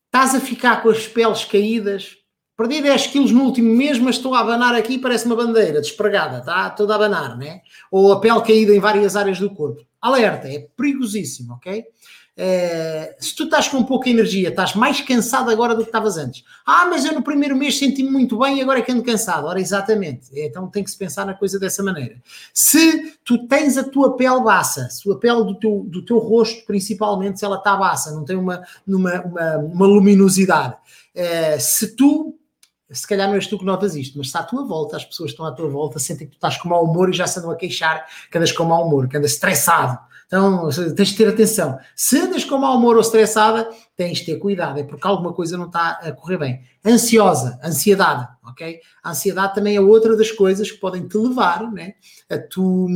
Estás 0.06 0.34
a 0.34 0.40
ficar 0.40 0.82
com 0.82 0.88
as 0.88 1.06
peles 1.06 1.44
caídas, 1.44 2.16
perdi 2.56 2.80
10 2.80 3.08
quilos 3.08 3.32
no 3.32 3.42
último 3.42 3.74
mês, 3.74 3.98
mas 3.98 4.16
estou 4.16 4.34
a 4.34 4.40
abanar 4.40 4.74
aqui, 4.74 4.96
parece 4.96 5.26
uma 5.26 5.36
bandeira 5.36 5.80
despregada, 5.80 6.40
tá? 6.40 6.70
Toda 6.70 6.94
a 6.94 6.96
abanar, 6.96 7.36
né? 7.36 7.60
Ou 7.90 8.12
a 8.12 8.20
pele 8.20 8.40
caída 8.40 8.74
em 8.74 8.80
várias 8.80 9.16
áreas 9.16 9.38
do 9.38 9.50
corpo. 9.50 9.84
Alerta, 10.00 10.48
é 10.48 10.68
perigosíssimo, 10.76 11.54
ok? 11.54 11.84
É, 12.38 13.16
se 13.18 13.34
tu 13.34 13.44
estás 13.44 13.66
com 13.66 13.82
pouca 13.82 14.10
energia, 14.10 14.50
estás 14.50 14.74
mais 14.74 15.00
cansado 15.00 15.50
agora 15.50 15.74
do 15.74 15.82
que 15.82 15.88
estavas 15.88 16.18
antes. 16.18 16.44
Ah, 16.66 16.86
mas 16.86 17.04
eu 17.04 17.14
no 17.14 17.22
primeiro 17.22 17.56
mês 17.56 17.78
senti-me 17.78 18.10
muito 18.10 18.38
bem 18.38 18.58
e 18.58 18.62
agora 18.62 18.80
é 18.80 18.82
que 18.82 18.92
ando 18.92 19.02
cansado. 19.02 19.46
Ora, 19.46 19.58
exatamente. 19.58 20.28
Então 20.34 20.68
tem 20.68 20.84
que 20.84 20.90
se 20.90 20.98
pensar 20.98 21.24
na 21.24 21.32
coisa 21.32 21.58
dessa 21.58 21.82
maneira. 21.82 22.20
Se 22.52 23.16
tu 23.24 23.46
tens 23.46 23.78
a 23.78 23.84
tua 23.84 24.16
pele 24.16 24.42
baça, 24.42 24.90
se 24.90 25.10
a 25.10 25.14
pele 25.14 25.44
do 25.44 25.58
teu, 25.58 25.86
do 25.88 26.04
teu 26.04 26.18
rosto, 26.18 26.66
principalmente, 26.66 27.38
se 27.38 27.44
ela 27.44 27.56
está 27.56 27.74
baça, 27.74 28.12
não 28.12 28.24
tem 28.24 28.36
uma, 28.36 28.62
uma, 28.86 29.22
uma, 29.22 29.56
uma 29.56 29.86
luminosidade, 29.86 30.76
é, 31.14 31.58
se 31.58 31.96
tu 31.96 32.38
se 32.90 33.06
calhar 33.06 33.26
não 33.26 33.34
és 33.34 33.48
tu 33.48 33.58
que 33.58 33.64
notas 33.64 33.96
isto, 33.96 34.16
mas 34.16 34.30
se 34.30 34.38
à 34.38 34.44
tua 34.44 34.64
volta, 34.64 34.96
as 34.96 35.04
pessoas 35.04 35.32
estão 35.32 35.44
à 35.44 35.50
tua 35.50 35.68
volta 35.68 35.98
sentem 35.98 36.26
que 36.26 36.34
tu 36.34 36.36
estás 36.36 36.56
com 36.56 36.68
mau 36.68 36.84
humor 36.84 37.10
e 37.10 37.12
já 37.12 37.26
se 37.26 37.38
andam 37.38 37.50
a 37.50 37.56
queixar 37.56 38.06
que 38.30 38.38
andas 38.38 38.52
com 38.52 38.64
mau 38.64 38.86
humor, 38.86 39.08
que 39.08 39.16
andas 39.16 39.32
estressado, 39.32 39.98
então 40.26 40.68
tens 40.96 41.08
de 41.08 41.16
ter 41.16 41.28
atenção. 41.28 41.78
Se 41.94 42.18
andas 42.18 42.44
com 42.44 42.58
mau 42.58 42.76
humor 42.76 42.96
ou 42.96 43.00
estressada, 43.00 43.68
tens 43.96 44.18
de 44.18 44.26
ter 44.26 44.38
cuidado, 44.38 44.78
é 44.78 44.82
porque 44.82 45.06
alguma 45.06 45.32
coisa 45.32 45.56
não 45.56 45.66
está 45.66 46.00
a 46.02 46.10
correr 46.12 46.36
bem. 46.36 46.60
Ansiosa, 46.84 47.60
ansiedade, 47.62 48.28
ok? 48.44 48.80
A 49.02 49.10
ansiedade 49.10 49.54
também 49.54 49.76
é 49.76 49.80
outra 49.80 50.16
das 50.16 50.32
coisas 50.32 50.70
que 50.70 50.78
podem 50.78 51.06
te 51.06 51.16
levar 51.16 51.70
né, 51.70 51.94
a 52.28 52.38
tu, 52.38 52.88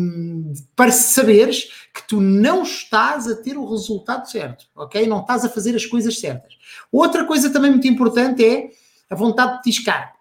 para 0.74 0.90
saberes 0.90 1.88
que 1.94 2.06
tu 2.06 2.20
não 2.20 2.64
estás 2.64 3.28
a 3.28 3.36
ter 3.36 3.56
o 3.56 3.70
resultado 3.70 4.28
certo, 4.28 4.66
ok? 4.74 5.06
Não 5.06 5.20
estás 5.20 5.44
a 5.44 5.48
fazer 5.48 5.76
as 5.76 5.86
coisas 5.86 6.18
certas. 6.18 6.54
Outra 6.90 7.24
coisa 7.24 7.50
também 7.50 7.70
muito 7.70 7.86
importante 7.86 8.44
é 8.44 8.70
a 9.08 9.14
vontade 9.14 9.56
de 9.56 9.62
tiscar. 9.62 10.19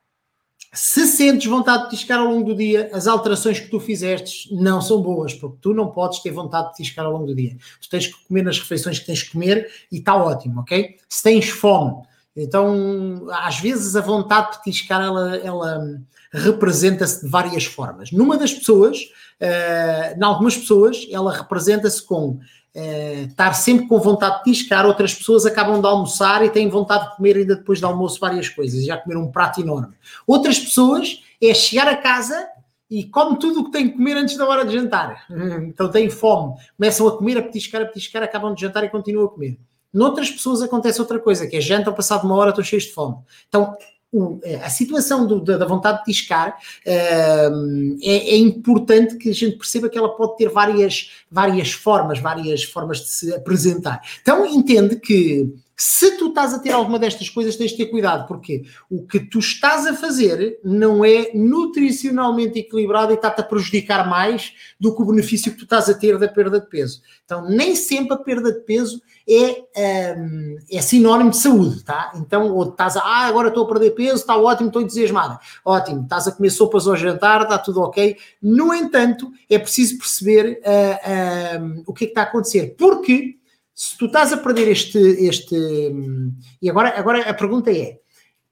Se 0.72 1.08
sentes 1.08 1.50
vontade 1.50 1.86
de 1.86 1.90
tiscar 1.90 2.20
ao 2.20 2.28
longo 2.28 2.54
do 2.54 2.56
dia, 2.56 2.92
as 2.94 3.08
alterações 3.08 3.60
que 3.60 3.70
tu 3.70 3.80
fizeste 3.80 4.54
não 4.54 4.80
são 4.80 5.02
boas, 5.02 5.34
porque 5.34 5.58
tu 5.62 5.74
não 5.74 5.90
podes 5.90 6.20
ter 6.20 6.32
vontade 6.32 6.70
de 6.70 6.76
tiscar 6.76 7.06
ao 7.06 7.12
longo 7.12 7.26
do 7.26 7.36
dia. 7.36 7.58
Tu 7.82 7.90
tens 7.90 8.06
que 8.06 8.28
comer 8.28 8.44
nas 8.44 8.60
refeições 8.60 9.00
que 9.00 9.06
tens 9.08 9.24
que 9.24 9.32
comer 9.32 9.68
e 9.92 9.98
está 9.98 10.16
ótimo, 10.16 10.62
ok? 10.62 10.96
Se 11.10 11.24
tens 11.24 11.50
fome, 11.50 12.04
então 12.36 13.28
às 13.32 13.60
vezes 13.60 13.96
a 13.96 14.02
vontade 14.02 14.58
de 14.58 14.64
tiscar 14.64 15.02
ela, 15.02 15.38
ela 15.38 16.00
representa-se 16.32 17.26
de 17.26 17.32
várias 17.32 17.66
formas. 17.66 18.12
Numa 18.12 18.38
das 18.38 18.54
pessoas, 18.54 19.00
uh, 19.42 20.20
em 20.20 20.24
algumas 20.24 20.56
pessoas, 20.56 21.08
ela 21.12 21.36
representa-se 21.36 22.06
com 22.06 22.40
Uh, 22.76 23.26
estar 23.28 23.54
sempre 23.54 23.88
com 23.88 24.00
vontade 24.00 24.44
de 24.44 24.52
tiscar, 24.52 24.86
outras 24.86 25.14
pessoas 25.14 25.46
acabam 25.46 25.82
de 25.82 25.88
almoçar 25.88 26.46
e 26.46 26.50
têm 26.50 26.70
vontade 26.70 27.10
de 27.10 27.16
comer 27.18 27.38
ainda 27.38 27.56
depois 27.56 27.82
do 27.82 27.88
almoço 27.88 28.20
várias 28.20 28.48
coisas, 28.48 28.86
já 28.86 28.96
comer 28.96 29.18
um 29.18 29.32
prato 29.32 29.60
enorme. 29.60 29.96
Outras 30.28 30.60
pessoas 30.60 31.24
é 31.42 31.54
chegar 31.54 31.88
a 31.88 31.98
casa 31.98 32.48
e 32.90 33.04
come 33.06 33.38
tudo 33.40 33.62
o 33.62 33.66
que 33.66 33.72
tem 33.72 33.90
que 33.90 33.98
comer 33.98 34.18
antes 34.18 34.38
da 34.38 34.48
hora 34.48 34.66
de 34.66 34.74
jantar. 34.74 35.26
Então 35.68 35.90
têm 35.90 36.10
fome, 36.10 36.56
começam 36.78 37.08
a 37.08 37.18
comer, 37.18 37.38
a 37.38 37.42
petiscar, 37.42 37.82
a 37.82 37.86
petiscar, 37.86 38.24
acabam 38.24 38.54
de 38.54 38.62
jantar 38.62 38.84
e 38.84 38.90
continuam 38.90 39.26
a 39.26 39.30
comer. 39.30 39.60
Noutras 39.92 40.30
pessoas 40.30 40.62
acontece 40.62 41.02
outra 41.02 41.20
coisa, 41.20 41.48
que 41.48 41.58
é 41.58 41.62
jantam, 41.62 41.94
passado 41.94 42.26
uma 42.26 42.36
hora 42.36 42.52
estão 42.52 42.64
cheios 42.64 42.84
de 42.84 42.94
fome. 42.94 43.18
Então 43.48 43.76
o, 44.12 44.40
é, 44.44 44.56
a 44.56 44.70
situação 44.70 45.26
do, 45.26 45.40
da, 45.40 45.66
vontade 45.66 46.00
de 46.00 46.06
tiscar 46.06 46.58
uh, 46.86 47.98
é, 48.02 48.32
é, 48.32 48.38
importante 48.38 49.18
que 49.18 49.30
a 49.30 49.34
gente 49.34 49.58
perceba 49.58 49.88
que 49.88 49.98
ela 49.98 50.10
pode 50.10 50.38
ter 50.38 50.50
várias, 50.50 51.12
várias 51.30 51.72
formas, 51.72 52.20
várias 52.20 52.64
formas 52.64 53.00
de 53.00 53.10
se 53.10 53.34
apresentar. 53.34 54.02
Então 54.22 54.46
entende 54.46 54.96
que 54.96 55.54
se 55.82 56.18
tu 56.18 56.28
estás 56.28 56.54
a 56.54 56.60
ter 56.60 56.72
alguma 56.72 57.00
destas 57.00 57.30
coisas, 57.30 57.56
tens 57.56 57.72
de 57.72 57.78
ter 57.78 57.86
cuidado, 57.86 58.28
porque 58.28 58.64
o 58.90 59.08
que 59.08 59.18
tu 59.18 59.40
estás 59.40 59.88
a 59.88 59.96
fazer 59.96 60.60
não 60.62 61.06
é 61.06 61.32
nutricionalmente 61.34 62.60
equilibrado 62.60 63.14
e 63.14 63.16
está-te 63.16 63.40
a 63.40 63.46
prejudicar 63.46 64.06
mais 64.06 64.54
do 64.78 64.94
que 64.94 65.02
o 65.02 65.06
benefício 65.06 65.54
que 65.54 65.58
tu 65.60 65.64
estás 65.64 65.88
a 65.88 65.94
ter 65.94 66.18
da 66.18 66.28
perda 66.28 66.60
de 66.60 66.68
peso. 66.68 67.02
Então, 67.24 67.50
nem 67.50 67.78
sempre 67.78 68.14
a 68.14 68.18
perda 68.18 68.52
de 68.52 68.60
peso 68.60 69.02
é, 69.26 70.18
um, 70.18 70.58
é 70.70 70.82
sinónimo 70.82 71.30
de 71.30 71.38
saúde, 71.38 71.82
tá? 71.82 72.12
Então, 72.16 72.54
ou 72.54 72.68
estás 72.68 72.98
a, 72.98 73.02
ah, 73.02 73.26
agora 73.28 73.48
estou 73.48 73.64
a 73.64 73.68
perder 73.70 73.92
peso, 73.92 74.16
está 74.16 74.36
ótimo, 74.36 74.68
estou 74.68 74.82
entusiasmada. 74.82 75.40
Ótimo, 75.64 76.04
estás 76.04 76.28
a 76.28 76.34
comer 76.34 76.50
sopas 76.50 76.88
ao 76.88 76.98
jantar, 76.98 77.44
está 77.44 77.58
tudo 77.58 77.80
ok. 77.80 78.18
No 78.42 78.74
entanto, 78.74 79.32
é 79.50 79.58
preciso 79.58 79.98
perceber 79.98 80.60
uh, 80.60 81.64
uh, 81.64 81.84
o 81.88 81.94
que 81.94 82.04
é 82.04 82.08
que 82.08 82.12
está 82.12 82.24
a 82.24 82.26
acontecer, 82.26 82.76
porque 82.78 83.39
se 83.80 83.98
tu 83.98 84.08
estás 84.08 84.34
a 84.34 84.38
perder 84.38 84.68
este. 84.68 84.98
este 84.98 85.56
e 86.62 86.70
agora, 86.70 87.00
agora 87.00 87.22
a 87.22 87.34
pergunta 87.34 87.72
é: 87.72 88.00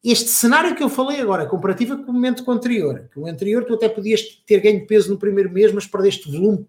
este 0.02 0.30
cenário 0.30 0.74
que 0.74 0.82
eu 0.82 0.88
falei 0.88 1.20
agora, 1.20 1.46
comparativo 1.46 1.98
com 1.98 2.12
o 2.12 2.14
momento 2.14 2.50
anterior, 2.50 3.10
que 3.12 3.20
o 3.20 3.28
anterior 3.28 3.66
tu 3.66 3.74
até 3.74 3.90
podias 3.90 4.22
ter 4.46 4.62
ganho 4.62 4.88
peso 4.88 5.10
no 5.12 5.20
primeiro 5.20 5.52
mês, 5.52 5.74
mas 5.74 5.86
perdeste 5.86 6.32
volume, 6.32 6.66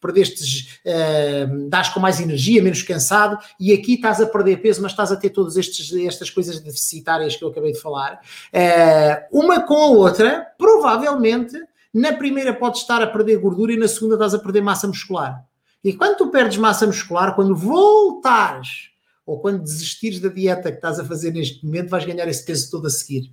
perdeste, 0.00 0.80
uh, 0.86 1.68
dás 1.68 1.88
com 1.88 1.98
mais 1.98 2.20
energia, 2.20 2.62
menos 2.62 2.80
cansado, 2.80 3.38
e 3.58 3.72
aqui 3.72 3.94
estás 3.94 4.20
a 4.20 4.26
perder 4.26 4.58
peso, 4.62 4.80
mas 4.82 4.92
estás 4.92 5.10
a 5.10 5.16
ter 5.16 5.30
todas 5.30 5.56
estes, 5.56 5.92
estas 6.06 6.30
coisas 6.30 6.60
deficitárias 6.60 7.34
que 7.34 7.42
eu 7.42 7.48
acabei 7.48 7.72
de 7.72 7.80
falar. 7.80 8.20
Uh, 8.54 9.40
uma 9.40 9.66
com 9.66 9.74
a 9.74 9.88
outra, 9.88 10.46
provavelmente, 10.56 11.58
na 11.92 12.12
primeira 12.12 12.54
podes 12.54 12.82
estar 12.82 13.02
a 13.02 13.08
perder 13.08 13.38
gordura 13.38 13.72
e 13.72 13.76
na 13.76 13.88
segunda 13.88 14.14
estás 14.14 14.32
a 14.32 14.38
perder 14.38 14.60
massa 14.60 14.86
muscular. 14.86 15.44
E 15.86 15.92
quando 15.92 16.16
tu 16.16 16.26
perdes 16.32 16.58
massa 16.58 16.84
muscular, 16.84 17.36
quando 17.36 17.54
voltares 17.54 18.90
ou 19.24 19.38
quando 19.38 19.62
desistires 19.62 20.18
da 20.18 20.28
dieta 20.28 20.72
que 20.72 20.78
estás 20.78 20.98
a 20.98 21.04
fazer 21.04 21.30
neste 21.30 21.64
momento, 21.64 21.90
vais 21.90 22.04
ganhar 22.04 22.26
esse 22.26 22.44
peso 22.44 22.68
todo 22.72 22.88
a 22.88 22.90
seguir. 22.90 23.32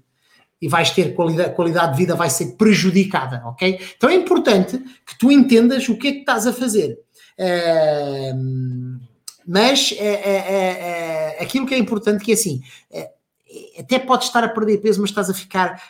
E 0.61 0.67
vais 0.67 0.91
ter 0.91 1.15
qualidade, 1.15 1.55
qualidade 1.55 1.93
de 1.93 1.97
vida, 1.97 2.15
vai 2.15 2.29
ser 2.29 2.55
prejudicada, 2.55 3.41
ok? 3.47 3.81
Então 3.97 4.07
é 4.07 4.13
importante 4.13 4.77
que 5.03 5.17
tu 5.17 5.31
entendas 5.31 5.89
o 5.89 5.97
que 5.97 6.09
é 6.09 6.11
que 6.11 6.19
estás 6.19 6.45
a 6.45 6.53
fazer. 6.53 6.99
Mas 9.47 9.91
é, 9.97 10.13
é, 10.13 11.37
é, 11.39 11.43
aquilo 11.43 11.65
que 11.65 11.73
é 11.73 11.77
importante 11.79 12.23
que 12.23 12.29
é 12.29 12.35
assim, 12.35 12.61
até 13.79 13.97
podes 13.97 14.27
estar 14.27 14.43
a 14.43 14.49
perder 14.49 14.77
peso, 14.77 15.01
mas 15.01 15.09
estás 15.09 15.27
a 15.27 15.33
ficar 15.33 15.81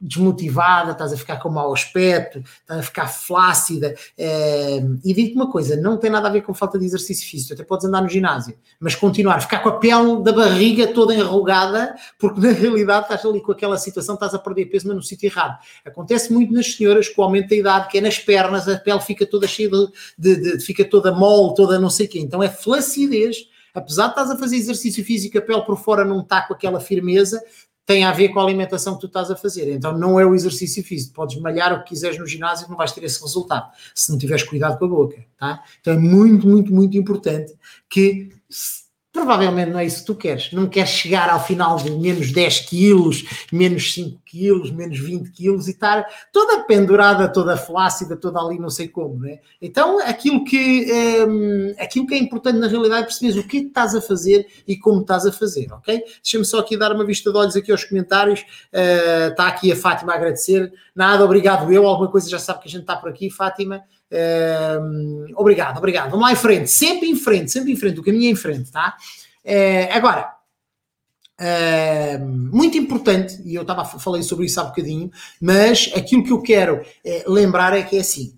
desmotivada, 0.00 0.92
estás 0.92 1.12
a 1.12 1.16
ficar 1.16 1.38
com 1.38 1.48
mau 1.48 1.72
aspecto, 1.72 2.38
estás 2.38 2.80
a 2.80 2.82
ficar 2.82 3.06
flácida. 3.06 3.94
É, 4.16 4.78
e 5.04 5.14
digo-te 5.14 5.34
uma 5.34 5.50
coisa: 5.50 5.76
não 5.76 5.96
tem 5.96 6.10
nada 6.10 6.28
a 6.28 6.30
ver 6.30 6.42
com 6.42 6.52
falta 6.52 6.78
de 6.78 6.84
exercício 6.84 7.28
físico, 7.28 7.54
até 7.54 7.64
podes 7.64 7.86
andar 7.86 8.02
no 8.02 8.08
ginásio, 8.08 8.56
mas 8.78 8.94
continuar, 8.94 9.40
ficar 9.40 9.60
com 9.60 9.70
a 9.70 9.78
pele 9.78 10.22
da 10.22 10.32
barriga 10.32 10.86
toda 10.88 11.14
enrugada, 11.14 11.94
porque 12.18 12.40
na 12.40 12.52
realidade 12.52 13.04
estás 13.04 13.24
ali 13.24 13.40
com 13.40 13.52
aquela 13.52 13.78
situação, 13.78 14.14
estás 14.14 14.34
a 14.34 14.38
perder 14.38 14.66
peso, 14.66 14.88
mas 14.88 14.96
no 14.96 15.02
sítio 15.02 15.26
errado. 15.26 15.58
Acontece 15.84 16.32
muito 16.32 16.52
nas 16.52 16.74
senhoras 16.74 17.08
com 17.08 17.22
o 17.22 17.24
aumento 17.24 17.48
da 17.48 17.56
idade, 17.56 17.88
que 17.88 17.98
é 17.98 18.00
nas 18.00 18.18
pernas, 18.18 18.68
a 18.68 18.76
pele 18.78 19.00
fica 19.00 19.26
toda 19.26 19.46
cheia 19.46 19.70
de, 19.70 19.86
de, 20.18 20.56
de 20.58 20.64
fica 20.64 20.84
toda 20.84 21.12
mole, 21.12 21.54
toda 21.54 21.78
não 21.78 21.90
sei 21.90 22.06
o 22.06 22.08
quê. 22.08 22.20
Então 22.20 22.42
é 22.42 22.48
flacidez 22.48 23.48
apesar 23.76 24.06
de 24.06 24.12
estás 24.12 24.30
a 24.30 24.38
fazer 24.38 24.56
exercício 24.56 25.04
físico, 25.04 25.36
a 25.36 25.42
pele 25.42 25.60
por 25.60 25.76
fora 25.76 26.02
não 26.02 26.20
está 26.20 26.40
com 26.40 26.54
aquela 26.54 26.80
firmeza, 26.80 27.42
tem 27.86 28.04
a 28.04 28.10
ver 28.10 28.30
com 28.30 28.40
a 28.40 28.42
alimentação 28.42 28.94
que 28.94 29.00
tu 29.00 29.06
estás 29.06 29.30
a 29.30 29.36
fazer. 29.36 29.72
Então 29.72 29.96
não 29.96 30.18
é 30.18 30.26
o 30.26 30.34
exercício 30.34 30.82
físico. 30.82 31.14
Podes 31.14 31.40
malhar 31.40 31.72
o 31.72 31.84
que 31.84 31.90
quiseres 31.90 32.18
no 32.18 32.26
ginásio 32.26 32.66
e 32.66 32.68
não 32.68 32.76
vais 32.76 32.90
ter 32.90 33.04
esse 33.04 33.22
resultado, 33.22 33.70
se 33.94 34.10
não 34.10 34.18
tiveres 34.18 34.42
cuidado 34.42 34.76
com 34.76 34.84
a 34.86 34.88
boca. 34.88 35.24
Tá? 35.38 35.62
Então 35.80 35.94
é 35.94 35.98
muito, 35.98 36.48
muito, 36.48 36.74
muito 36.74 36.98
importante 36.98 37.54
que 37.88 38.30
provavelmente 39.16 39.70
não 39.70 39.78
é 39.78 39.86
isso 39.86 40.00
que 40.00 40.06
tu 40.06 40.14
queres. 40.14 40.52
Não 40.52 40.66
queres 40.66 40.90
chegar 40.90 41.30
ao 41.30 41.42
final 41.42 41.78
de 41.78 41.90
menos 41.90 42.30
10 42.30 42.60
quilos, 42.60 43.24
menos 43.50 43.94
5 43.94 44.20
quilos, 44.26 44.70
menos 44.70 44.98
20 45.00 45.30
quilos 45.30 45.68
e 45.68 45.70
estar 45.70 46.04
toda 46.30 46.64
pendurada, 46.64 47.26
toda 47.26 47.56
flácida, 47.56 48.14
toda 48.14 48.38
ali 48.38 48.58
não 48.58 48.68
sei 48.68 48.88
como, 48.88 49.18
né? 49.18 49.38
Então, 49.60 49.98
aquilo 50.00 50.44
que, 50.44 50.86
um, 51.26 51.74
aquilo 51.78 52.06
que 52.06 52.14
é 52.14 52.18
importante 52.18 52.58
na 52.58 52.68
realidade 52.68 53.02
é 53.02 53.04
perceberes 53.04 53.36
o 53.38 53.42
que, 53.42 53.62
que 53.62 53.68
estás 53.68 53.94
a 53.94 54.02
fazer 54.02 54.46
e 54.68 54.76
como 54.76 55.00
estás 55.00 55.24
a 55.24 55.32
fazer, 55.32 55.72
ok? 55.72 56.04
Deixa-me 56.22 56.44
só 56.44 56.58
aqui 56.58 56.76
dar 56.76 56.92
uma 56.92 57.04
vista 57.06 57.32
de 57.32 57.38
olhos 57.38 57.56
aqui 57.56 57.72
aos 57.72 57.84
comentários. 57.84 58.40
Uh, 58.72 59.30
está 59.30 59.48
aqui 59.48 59.72
a 59.72 59.76
Fátima 59.76 60.12
a 60.12 60.16
agradecer. 60.16 60.70
Nada, 60.94 61.24
obrigado 61.24 61.72
eu. 61.72 61.86
Alguma 61.86 62.10
coisa 62.10 62.28
já 62.28 62.38
sabe 62.38 62.60
que 62.60 62.68
a 62.68 62.70
gente 62.70 62.82
está 62.82 62.96
por 62.96 63.08
aqui, 63.08 63.30
Fátima. 63.30 63.82
Uh, 64.10 65.32
obrigado, 65.34 65.78
obrigado. 65.78 66.10
Vamos 66.10 66.24
lá 66.24 66.32
em 66.32 66.36
frente, 66.36 66.70
sempre 66.70 67.08
em 67.08 67.16
frente, 67.16 67.50
sempre 67.50 67.72
em 67.72 67.76
frente, 67.76 67.98
o 67.98 68.02
caminho 68.02 68.28
é 68.28 68.30
em 68.30 68.36
frente, 68.36 68.70
tá? 68.70 68.96
Uh, 69.44 69.92
agora, 69.92 70.32
uh, 71.40 72.24
muito 72.26 72.78
importante, 72.78 73.40
e 73.44 73.54
eu 73.54 73.62
estava 73.62 73.84
falei 73.84 74.22
sobre 74.22 74.46
isso 74.46 74.60
há 74.60 74.64
bocadinho, 74.64 75.10
mas 75.40 75.90
aquilo 75.94 76.24
que 76.24 76.32
eu 76.32 76.40
quero 76.40 76.82
eh, 77.04 77.24
lembrar 77.26 77.76
é 77.76 77.82
que 77.82 77.96
é 77.96 78.00
assim: 78.00 78.36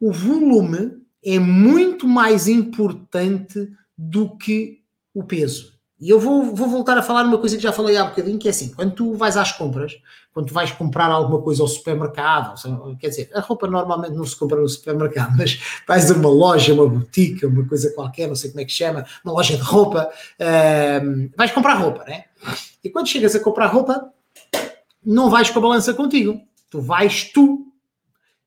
o 0.00 0.12
volume 0.12 1.02
é 1.24 1.38
muito 1.38 2.06
mais 2.06 2.48
importante 2.48 3.70
do 3.96 4.36
que 4.36 4.82
o 5.12 5.24
peso. 5.24 5.77
E 6.00 6.10
eu 6.10 6.20
vou, 6.20 6.54
vou 6.54 6.68
voltar 6.68 6.96
a 6.96 7.02
falar 7.02 7.24
uma 7.24 7.38
coisa 7.38 7.56
que 7.56 7.62
já 7.62 7.72
falei 7.72 7.96
há 7.96 8.04
bocadinho, 8.04 8.38
que 8.38 8.46
é 8.46 8.52
assim, 8.52 8.72
quando 8.72 8.92
tu 8.92 9.14
vais 9.14 9.36
às 9.36 9.50
compras, 9.50 9.98
quando 10.32 10.46
tu 10.46 10.54
vais 10.54 10.70
comprar 10.70 11.06
alguma 11.06 11.42
coisa 11.42 11.60
ao 11.60 11.66
supermercado, 11.66 12.54
quer 13.00 13.08
dizer, 13.08 13.30
a 13.34 13.40
roupa 13.40 13.66
normalmente 13.66 14.14
não 14.14 14.24
se 14.24 14.36
compra 14.36 14.60
no 14.60 14.68
supermercado, 14.68 15.34
mas 15.36 15.58
vais 15.88 16.08
a 16.08 16.14
uma 16.14 16.28
loja, 16.28 16.72
uma 16.72 16.88
boutique, 16.88 17.44
uma 17.44 17.66
coisa 17.66 17.92
qualquer, 17.94 18.28
não 18.28 18.36
sei 18.36 18.50
como 18.50 18.60
é 18.60 18.64
que 18.64 18.72
chama, 18.72 19.04
uma 19.24 19.32
loja 19.32 19.56
de 19.56 19.62
roupa, 19.62 20.08
uh, 20.08 21.30
vais 21.36 21.50
comprar 21.50 21.74
roupa, 21.74 22.04
né? 22.04 22.26
E 22.84 22.88
quando 22.88 23.08
chegas 23.08 23.34
a 23.34 23.40
comprar 23.40 23.66
roupa, 23.66 24.12
não 25.04 25.28
vais 25.28 25.50
com 25.50 25.58
a 25.58 25.62
balança 25.62 25.92
contigo, 25.92 26.40
tu 26.70 26.80
vais 26.80 27.24
tu. 27.24 27.64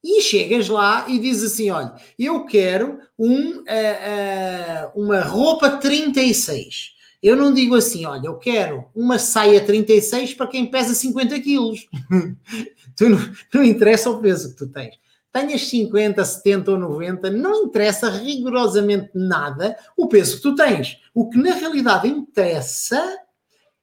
E 0.04 0.22
chegas 0.22 0.68
lá 0.68 1.06
e 1.08 1.20
dizes 1.20 1.52
assim: 1.52 1.70
olha, 1.70 1.94
eu 2.18 2.46
quero 2.46 2.98
um, 3.20 3.58
uh, 3.58 3.62
uh, 3.62 5.00
uma 5.00 5.22
roupa 5.22 5.70
36 5.70 7.01
eu 7.22 7.36
não 7.36 7.54
digo 7.54 7.76
assim, 7.76 8.06
olha, 8.06 8.28
eu 8.28 8.38
quero 8.38 8.86
uma 8.96 9.20
saia 9.20 9.64
36 9.64 10.34
para 10.34 10.48
quem 10.48 10.72
pesa 10.72 10.94
50 10.94 11.40
quilos. 11.40 11.88
tu 12.96 13.10
não, 13.10 13.20
não 13.54 13.64
interessa 13.64 14.10
o 14.10 14.20
peso 14.20 14.52
que 14.52 14.58
tu 14.58 14.68
tens. 14.68 15.00
Tenhas 15.32 15.68
50, 15.68 16.26
70 16.26 16.72
ou 16.72 16.78
90, 16.78 17.30
não 17.30 17.64
interessa 17.64 18.10
rigorosamente 18.10 19.12
nada 19.14 19.78
o 19.96 20.08
peso 20.08 20.38
que 20.38 20.42
tu 20.42 20.56
tens. 20.56 20.98
O 21.14 21.30
que 21.30 21.38
na 21.38 21.54
realidade 21.54 22.08
interessa 22.08 23.18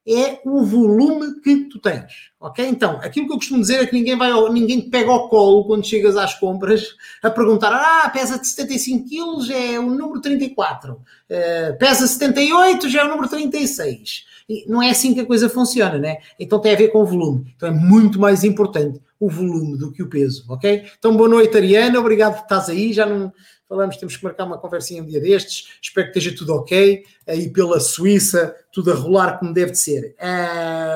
é 0.08 0.40
o 0.44 0.64
volume 0.64 1.40
que 1.40 1.68
tu 1.68 1.78
tens, 1.78 2.30
ok? 2.40 2.66
Então, 2.66 2.98
aquilo 3.02 3.26
que 3.26 3.32
eu 3.32 3.36
costumo 3.36 3.60
dizer 3.60 3.82
é 3.82 3.86
que 3.86 3.94
ninguém 3.94 4.16
vai, 4.16 4.32
ninguém 4.50 4.80
te 4.80 4.88
pega 4.88 5.10
ao 5.10 5.28
colo 5.28 5.64
quando 5.64 5.86
chegas 5.86 6.16
às 6.16 6.34
compras 6.34 6.96
a 7.22 7.30
perguntar, 7.30 7.72
ah, 7.72 8.08
pesa 8.08 8.38
de 8.38 8.46
75 8.46 9.08
quilos, 9.08 9.50
é 9.50 9.78
o 9.78 9.90
número 9.90 10.20
34, 10.20 10.94
uh, 10.94 10.98
eh, 11.28 11.72
pesa 11.72 12.06
78, 12.06 12.88
já 12.88 13.02
é 13.02 13.04
o 13.04 13.08
número 13.08 13.28
36. 13.28 14.24
E 14.48 14.64
não 14.66 14.82
é 14.82 14.90
assim 14.90 15.12
que 15.12 15.20
a 15.20 15.26
coisa 15.26 15.48
funciona, 15.50 15.98
né? 15.98 16.18
Então 16.40 16.58
tem 16.58 16.72
a 16.72 16.76
ver 16.76 16.88
com 16.88 17.02
o 17.02 17.06
volume. 17.06 17.52
Então 17.54 17.68
é 17.68 17.72
muito 17.72 18.18
mais 18.18 18.44
importante 18.44 18.98
o 19.20 19.28
volume 19.28 19.76
do 19.76 19.92
que 19.92 20.02
o 20.02 20.08
peso, 20.08 20.44
ok? 20.48 20.84
Então 20.98 21.16
boa 21.16 21.28
noite, 21.28 21.54
Ariana, 21.56 21.98
obrigado 21.98 22.36
por 22.36 22.42
estás 22.44 22.70
aí, 22.70 22.92
já 22.92 23.04
não 23.04 23.32
falamos, 23.68 23.96
temos 23.96 24.16
que 24.16 24.24
marcar 24.24 24.44
uma 24.44 24.59
conversinha 24.59 25.02
um 25.02 25.07
dia 25.07 25.20
destes, 25.20 25.68
espero 25.83 26.11
que 26.11 26.18
esteja 26.18 26.37
tudo 26.37 26.54
ok, 26.54 27.04
aí 27.26 27.50
pela 27.50 27.78
Suíça, 27.78 28.57
tudo 28.72 28.90
a 28.90 28.94
rolar 28.94 29.38
como 29.38 29.52
deve 29.52 29.72
de 29.72 29.78
ser. 29.78 30.16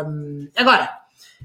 Um, 0.06 0.48
agora, 0.56 0.90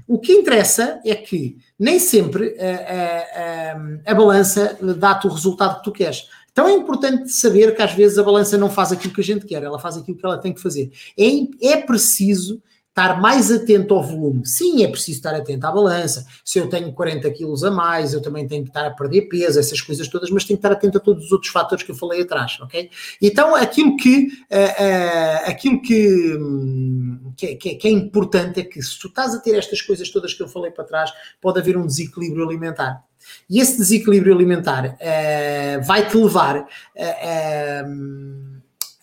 o 0.06 0.18
que 0.18 0.32
interessa 0.32 1.00
é 1.04 1.14
que 1.14 1.58
nem 1.78 1.98
sempre 1.98 2.56
a, 2.58 3.74
a, 4.06 4.12
a 4.12 4.14
balança 4.14 4.78
dá-te 4.96 5.26
o 5.26 5.30
resultado 5.30 5.78
que 5.78 5.84
tu 5.84 5.92
queres. 5.92 6.28
Então 6.50 6.66
é 6.66 6.72
importante 6.72 7.30
saber 7.30 7.76
que 7.76 7.82
às 7.82 7.92
vezes 7.92 8.18
a 8.18 8.22
balança 8.22 8.56
não 8.56 8.70
faz 8.70 8.90
aquilo 8.90 9.14
que 9.14 9.20
a 9.20 9.24
gente 9.24 9.46
quer, 9.46 9.62
ela 9.62 9.78
faz 9.78 9.96
aquilo 9.96 10.16
que 10.16 10.24
ela 10.24 10.38
tem 10.38 10.52
que 10.52 10.60
fazer. 10.60 10.90
É, 11.16 11.68
é 11.68 11.76
preciso 11.76 12.60
estar 12.98 13.20
mais 13.20 13.50
atento 13.52 13.94
ao 13.94 14.02
volume. 14.02 14.44
Sim, 14.44 14.82
é 14.82 14.88
preciso 14.88 15.18
estar 15.18 15.34
atento 15.34 15.64
à 15.64 15.70
balança. 15.70 16.26
Se 16.44 16.58
eu 16.58 16.68
tenho 16.68 16.92
40 16.92 17.30
quilos 17.30 17.62
a 17.62 17.70
mais, 17.70 18.12
eu 18.12 18.20
também 18.20 18.46
tenho 18.48 18.64
que 18.64 18.70
estar 18.70 18.84
a 18.84 18.90
perder 18.90 19.22
peso, 19.22 19.60
essas 19.60 19.80
coisas 19.80 20.08
todas, 20.08 20.30
mas 20.30 20.44
tenho 20.44 20.58
que 20.58 20.66
estar 20.66 20.72
atento 20.72 20.98
a 20.98 21.00
todos 21.00 21.26
os 21.26 21.32
outros 21.32 21.52
fatores 21.52 21.84
que 21.84 21.92
eu 21.92 21.94
falei 21.94 22.22
atrás, 22.22 22.58
ok? 22.60 22.90
Então, 23.22 23.54
aquilo 23.54 23.96
que, 23.96 24.26
uh, 24.26 24.26
uh, 24.26 25.50
aquilo 25.50 25.80
que, 25.80 26.36
um, 26.36 27.32
que, 27.36 27.54
que, 27.54 27.74
que, 27.76 27.88
é 27.88 27.90
importante 27.90 28.60
é 28.60 28.64
que 28.64 28.82
se 28.82 28.98
tu 28.98 29.06
estás 29.06 29.32
a 29.32 29.38
ter 29.38 29.56
estas 29.56 29.80
coisas 29.80 30.10
todas 30.10 30.34
que 30.34 30.42
eu 30.42 30.48
falei 30.48 30.72
para 30.72 30.84
trás, 30.84 31.12
pode 31.40 31.60
haver 31.60 31.76
um 31.76 31.86
desequilíbrio 31.86 32.44
alimentar. 32.44 33.04
E 33.48 33.60
esse 33.60 33.76
desequilíbrio 33.76 34.34
alimentar 34.34 34.86
uh, 34.86 35.86
vai-te 35.86 36.16
levar 36.16 36.66
a 36.96 37.84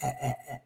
a 0.02 0.60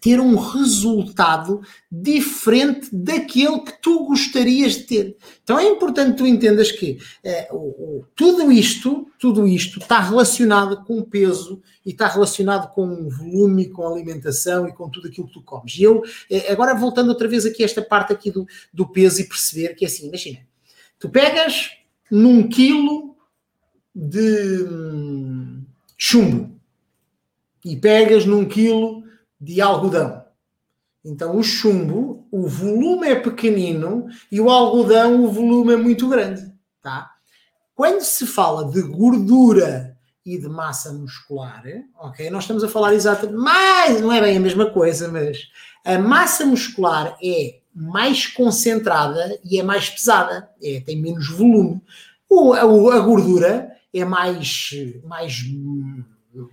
ter 0.00 0.20
um 0.20 0.36
resultado 0.36 1.62
diferente 1.90 2.88
daquele 2.92 3.60
que 3.60 3.80
tu 3.80 4.04
gostarias 4.06 4.74
de 4.74 4.82
ter. 4.82 5.16
Então 5.42 5.58
é 5.58 5.66
importante 5.66 6.18
tu 6.18 6.26
entendas 6.26 6.70
que 6.70 6.98
é, 7.24 7.48
o, 7.50 7.56
o, 7.56 8.04
tudo 8.14 8.52
isto, 8.52 9.08
tudo 9.18 9.46
isto 9.46 9.78
está 9.78 10.00
relacionado 10.00 10.84
com 10.84 11.02
peso 11.02 11.62
e 11.86 11.90
está 11.90 12.06
relacionado 12.06 12.72
com 12.74 13.08
volume, 13.08 13.70
com 13.70 13.86
alimentação 13.86 14.68
e 14.68 14.72
com 14.72 14.90
tudo 14.90 15.08
aquilo 15.08 15.26
que 15.26 15.34
tu 15.34 15.42
comes. 15.42 15.74
E 15.76 15.82
eu, 15.82 16.02
é, 16.30 16.52
agora 16.52 16.74
voltando 16.74 17.08
outra 17.08 17.26
vez 17.26 17.46
aqui 17.46 17.62
a 17.62 17.66
esta 17.66 17.80
parte 17.80 18.12
aqui 18.12 18.30
do, 18.30 18.46
do 18.72 18.86
peso 18.86 19.20
e 19.20 19.28
perceber 19.28 19.74
que 19.74 19.84
é 19.84 19.88
assim, 19.88 20.08
imagina, 20.08 20.40
tu 20.98 21.08
pegas 21.08 21.70
num 22.10 22.46
quilo 22.46 23.16
de 23.94 24.64
hum, 24.64 25.64
chumbo 25.96 26.60
e 27.64 27.76
pegas 27.76 28.26
num 28.26 28.44
quilo 28.44 29.02
de 29.42 29.60
algodão. 29.60 30.22
Então, 31.04 31.36
o 31.36 31.42
chumbo, 31.42 32.28
o 32.30 32.46
volume 32.46 33.08
é 33.08 33.16
pequenino 33.16 34.06
e 34.30 34.40
o 34.40 34.48
algodão, 34.48 35.24
o 35.24 35.32
volume 35.32 35.72
é 35.72 35.76
muito 35.76 36.08
grande. 36.08 36.52
Tá? 36.80 37.10
Quando 37.74 38.02
se 38.02 38.24
fala 38.24 38.70
de 38.70 38.80
gordura 38.82 39.98
e 40.24 40.38
de 40.38 40.48
massa 40.48 40.92
muscular, 40.92 41.64
ok? 41.98 42.30
Nós 42.30 42.44
estamos 42.44 42.62
a 42.62 42.68
falar 42.68 42.94
exatamente, 42.94 43.36
mas 43.36 44.00
não 44.00 44.12
é 44.12 44.20
bem 44.20 44.36
a 44.36 44.40
mesma 44.40 44.70
coisa, 44.70 45.10
mas 45.10 45.48
a 45.84 45.98
massa 45.98 46.46
muscular 46.46 47.16
é 47.20 47.58
mais 47.74 48.28
concentrada 48.28 49.36
e 49.44 49.58
é 49.58 49.62
mais 49.64 49.90
pesada, 49.90 50.48
é, 50.62 50.80
tem 50.80 51.02
menos 51.02 51.28
volume. 51.28 51.82
O, 52.30 52.52
a, 52.52 52.60
a 52.60 53.00
gordura 53.00 53.72
é 53.92 54.04
mais, 54.04 54.70
mais, 55.04 55.42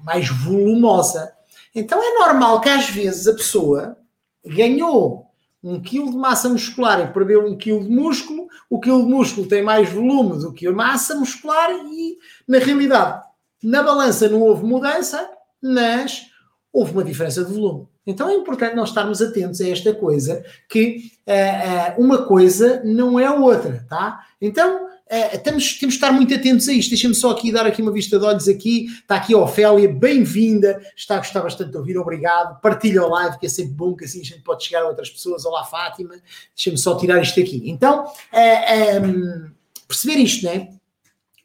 mais 0.04 0.28
volumosa. 0.30 1.32
Então 1.74 2.02
é 2.02 2.20
normal 2.20 2.62
que 2.62 2.70
às 2.70 2.90
vezes 2.90 3.28
a 3.28 3.34
pessoa 3.34 3.98
ganhou 4.46 5.30
um 5.64 5.80
quilo 5.82 6.12
de 6.12 6.18
massa 6.18 6.48
muscular 6.50 7.02
e 7.02 7.14
perdeu 7.14 7.46
um 7.46 7.58
quilo 7.58 7.84
de 7.84 7.90
músculo, 7.90 8.48
o 8.70 8.80
quilo 8.80 9.04
de 9.04 9.12
músculo 9.12 9.48
tem 9.48 9.62
mais 9.62 9.90
volume 9.90 10.40
do 10.40 10.54
que 10.54 10.68
a 10.68 10.72
massa 10.72 11.16
muscular 11.16 11.70
e, 11.72 12.18
na 12.48 12.60
realidade, 12.60 13.22
na 13.62 13.84
balança 13.84 14.30
não 14.30 14.42
houve 14.42 14.64
mudança, 14.66 15.30
mas 15.62 16.28
houve 16.72 16.94
uma 16.94 17.04
diferença 17.04 17.44
de 17.44 17.52
volume. 17.52 17.88
Então 18.08 18.30
é 18.30 18.36
importante 18.36 18.76
nós 18.76 18.90
estarmos 18.90 19.22
atentos 19.22 19.60
a 19.62 19.70
esta 19.70 19.94
coisa, 19.94 20.44
que 20.70 21.12
uh, 21.28 22.02
uh, 22.02 22.04
uma 22.04 22.26
coisa 22.26 22.82
não 22.84 23.20
é 23.20 23.30
outra, 23.30 23.86
tá? 23.90 24.26
Então, 24.42 24.89
uh, 25.12 25.36
estamos, 25.36 25.74
temos 25.80 25.96
de 25.96 25.98
estar 25.98 26.12
muito 26.12 26.34
atentos 26.34 26.68
a 26.68 26.74
isto. 26.74 26.90
Deixa-me 26.90 27.16
só 27.16 27.32
aqui 27.32 27.52
dar 27.52 27.66
aqui 27.66 27.82
uma 27.82 27.92
vista 27.92 28.20
de 28.20 28.26
olhos 28.26 28.48
aqui. 28.48 28.86
Está 28.86 29.16
aqui 29.16 29.34
a 29.34 29.38
Ofélia, 29.38 29.92
bem-vinda. 29.92 30.82
Está 30.96 31.16
a 31.16 31.18
gostar 31.18 31.42
bastante 31.42 31.72
de 31.72 31.78
ouvir, 31.78 31.98
obrigado. 31.98 32.60
Partilha 32.62 33.04
o 33.04 33.10
live, 33.10 33.40
que 33.40 33.46
é 33.46 33.50
sempre 33.50 33.74
bom, 33.74 33.96
que 33.96 34.06
assim 34.06 34.22
a 34.22 34.24
gente 34.24 34.42
pode 34.42 34.64
chegar 34.64 34.84
a 34.84 34.88
outras 34.88 35.10
pessoas. 35.10 35.46
Olá, 35.46 35.64
Fátima. 35.66 36.16
Deixa-me 36.56 36.78
só 36.78 36.96
tirar 36.96 37.22
isto 37.22 37.40
aqui. 37.40 37.62
Então, 37.66 38.06
uh, 38.06 39.06
um, 39.06 39.52
perceber 39.88 40.20
isto, 40.20 40.46
né? 40.46 40.70